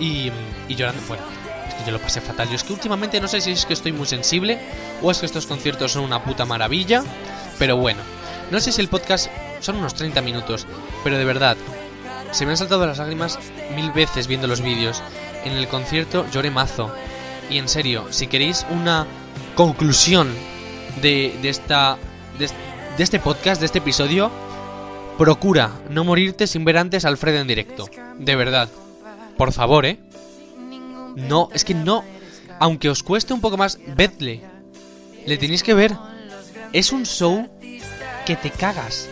Y, 0.00 0.30
y 0.68 0.74
llorando, 0.74 1.00
bueno, 1.08 1.22
es 1.68 1.74
que 1.74 1.84
yo 1.84 1.92
lo 1.92 1.98
pasé 1.98 2.20
fatal. 2.20 2.48
Yo 2.48 2.56
es 2.56 2.64
que 2.64 2.72
últimamente 2.72 3.20
no 3.20 3.28
sé 3.28 3.40
si 3.40 3.52
es 3.52 3.66
que 3.66 3.74
estoy 3.74 3.92
muy 3.92 4.06
sensible 4.06 4.58
o 5.02 5.10
es 5.10 5.18
que 5.18 5.26
estos 5.26 5.46
conciertos 5.46 5.92
son 5.92 6.04
una 6.04 6.22
puta 6.24 6.44
maravilla. 6.44 7.04
Pero 7.58 7.76
bueno, 7.76 8.00
no 8.50 8.60
sé 8.60 8.72
si 8.72 8.80
el 8.80 8.88
podcast 8.88 9.28
son 9.64 9.76
unos 9.76 9.94
30 9.94 10.20
minutos, 10.22 10.66
pero 11.02 11.18
de 11.18 11.24
verdad, 11.24 11.56
se 12.32 12.44
me 12.44 12.52
han 12.52 12.56
saltado 12.56 12.86
las 12.86 12.98
lágrimas 12.98 13.38
mil 13.74 13.92
veces 13.92 14.26
viendo 14.26 14.46
los 14.46 14.60
vídeos. 14.60 15.02
En 15.44 15.52
el 15.52 15.68
concierto 15.68 16.26
lloré 16.32 16.50
mazo. 16.50 16.90
Y 17.48 17.58
en 17.58 17.68
serio, 17.68 18.06
si 18.10 18.26
queréis 18.26 18.66
una 18.70 19.06
conclusión 19.54 20.32
de, 21.00 21.36
de 21.42 21.48
esta. 21.48 21.96
De, 22.38 22.48
de 22.96 23.02
este 23.02 23.20
podcast, 23.20 23.60
de 23.60 23.66
este 23.66 23.78
episodio, 23.78 24.30
procura 25.18 25.70
no 25.90 26.04
morirte 26.04 26.46
sin 26.46 26.64
ver 26.64 26.78
antes 26.78 27.04
a 27.04 27.08
Alfred 27.08 27.36
en 27.36 27.46
directo. 27.46 27.88
De 28.18 28.36
verdad. 28.36 28.68
Por 29.36 29.52
favor, 29.52 29.86
¿eh? 29.86 29.98
No, 31.16 31.48
es 31.52 31.64
que 31.64 31.74
no. 31.74 32.04
Aunque 32.58 32.88
os 32.88 33.02
cueste 33.02 33.32
un 33.32 33.40
poco 33.40 33.56
más, 33.56 33.78
vedle. 33.96 34.42
Le 35.26 35.36
tenéis 35.36 35.62
que 35.62 35.74
ver. 35.74 35.92
Es 36.72 36.92
un 36.92 37.04
show 37.06 37.48
que 38.26 38.36
te 38.36 38.50
cagas. 38.50 39.08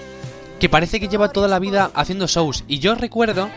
Que 0.63 0.69
parece 0.69 1.01
que 1.01 1.09
lleva 1.09 1.33
toda 1.33 1.49
la 1.49 1.59
vida 1.59 1.91
haciendo 1.93 2.29
shows. 2.29 2.63
Y 2.69 2.79
yo 2.79 2.95
recuerdo 2.95 3.51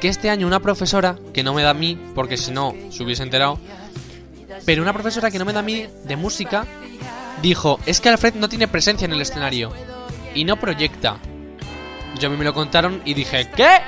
que 0.00 0.06
este 0.06 0.30
año 0.30 0.46
una 0.46 0.60
profesora, 0.60 1.18
que 1.34 1.42
no 1.42 1.54
me 1.54 1.64
da 1.64 1.70
a 1.70 1.74
mí, 1.74 1.98
porque 2.14 2.36
si 2.36 2.52
no 2.52 2.72
se 2.88 3.02
hubiese 3.02 3.24
enterado, 3.24 3.58
pero 4.64 4.80
una 4.80 4.92
profesora 4.92 5.32
que 5.32 5.40
no 5.40 5.44
me 5.44 5.52
da 5.52 5.58
a 5.58 5.64
mí 5.64 5.88
de 6.04 6.14
música, 6.14 6.64
dijo, 7.42 7.80
es 7.84 8.00
que 8.00 8.10
Alfred 8.10 8.34
no 8.34 8.48
tiene 8.48 8.68
presencia 8.68 9.06
en 9.06 9.12
el 9.12 9.20
escenario. 9.20 9.72
Y 10.36 10.44
no 10.44 10.56
proyecta. 10.56 11.18
Yo 12.20 12.28
a 12.28 12.30
mí 12.30 12.36
me 12.36 12.44
lo 12.44 12.54
contaron 12.54 13.02
y 13.04 13.14
dije, 13.14 13.50
¿qué? 13.56 13.78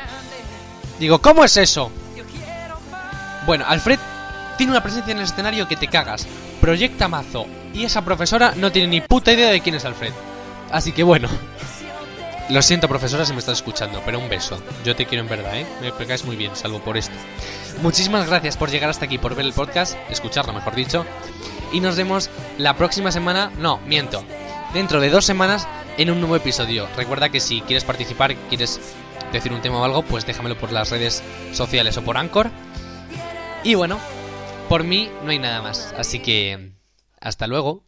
Digo, 0.98 1.20
¿cómo 1.20 1.44
es 1.44 1.56
eso? 1.56 1.92
Bueno, 3.46 3.66
Alfred 3.68 4.00
tiene 4.58 4.72
una 4.72 4.82
presencia 4.82 5.12
en 5.12 5.18
el 5.18 5.26
escenario 5.26 5.68
que 5.68 5.76
te 5.76 5.86
cagas. 5.86 6.26
Proyecta 6.60 7.06
mazo. 7.06 7.46
Y 7.72 7.84
esa 7.84 8.04
profesora 8.04 8.52
no 8.56 8.72
tiene 8.72 8.88
ni 8.88 9.00
puta 9.00 9.32
idea 9.32 9.52
de 9.52 9.60
quién 9.60 9.76
es 9.76 9.84
Alfred. 9.84 10.12
Así 10.72 10.90
que 10.90 11.04
bueno. 11.04 11.28
Lo 12.50 12.60
siento, 12.60 12.88
profesora, 12.88 13.24
si 13.24 13.32
me 13.32 13.38
estás 13.38 13.58
escuchando, 13.58 14.02
pero 14.04 14.18
un 14.18 14.28
beso. 14.28 14.62
Yo 14.84 14.94
te 14.94 15.06
quiero 15.06 15.22
en 15.22 15.30
verdad, 15.30 15.58
¿eh? 15.58 15.66
Me 15.80 16.06
caes 16.06 16.24
muy 16.24 16.36
bien, 16.36 16.54
salvo 16.54 16.78
por 16.80 16.98
esto. 16.98 17.14
Muchísimas 17.80 18.28
gracias 18.28 18.58
por 18.58 18.70
llegar 18.70 18.90
hasta 18.90 19.06
aquí, 19.06 19.16
por 19.16 19.34
ver 19.34 19.46
el 19.46 19.54
podcast, 19.54 19.96
escucharlo, 20.10 20.52
mejor 20.52 20.74
dicho. 20.74 21.06
Y 21.72 21.80
nos 21.80 21.96
vemos 21.96 22.28
la 22.58 22.76
próxima 22.76 23.10
semana. 23.12 23.50
No, 23.58 23.78
miento. 23.86 24.22
Dentro 24.74 25.00
de 25.00 25.08
dos 25.08 25.24
semanas 25.24 25.66
en 25.96 26.10
un 26.10 26.20
nuevo 26.20 26.36
episodio. 26.36 26.86
Recuerda 26.96 27.30
que 27.30 27.40
si 27.40 27.62
quieres 27.62 27.84
participar, 27.84 28.36
quieres 28.50 28.78
decir 29.32 29.52
un 29.52 29.62
tema 29.62 29.78
o 29.78 29.84
algo, 29.84 30.02
pues 30.02 30.26
déjamelo 30.26 30.58
por 30.58 30.70
las 30.70 30.90
redes 30.90 31.22
sociales 31.52 31.96
o 31.96 32.02
por 32.02 32.18
Anchor. 32.18 32.50
Y 33.62 33.74
bueno, 33.74 33.98
por 34.68 34.84
mí 34.84 35.10
no 35.24 35.30
hay 35.30 35.38
nada 35.38 35.62
más. 35.62 35.94
Así 35.96 36.20
que... 36.20 36.74
Hasta 37.20 37.46
luego. 37.46 37.84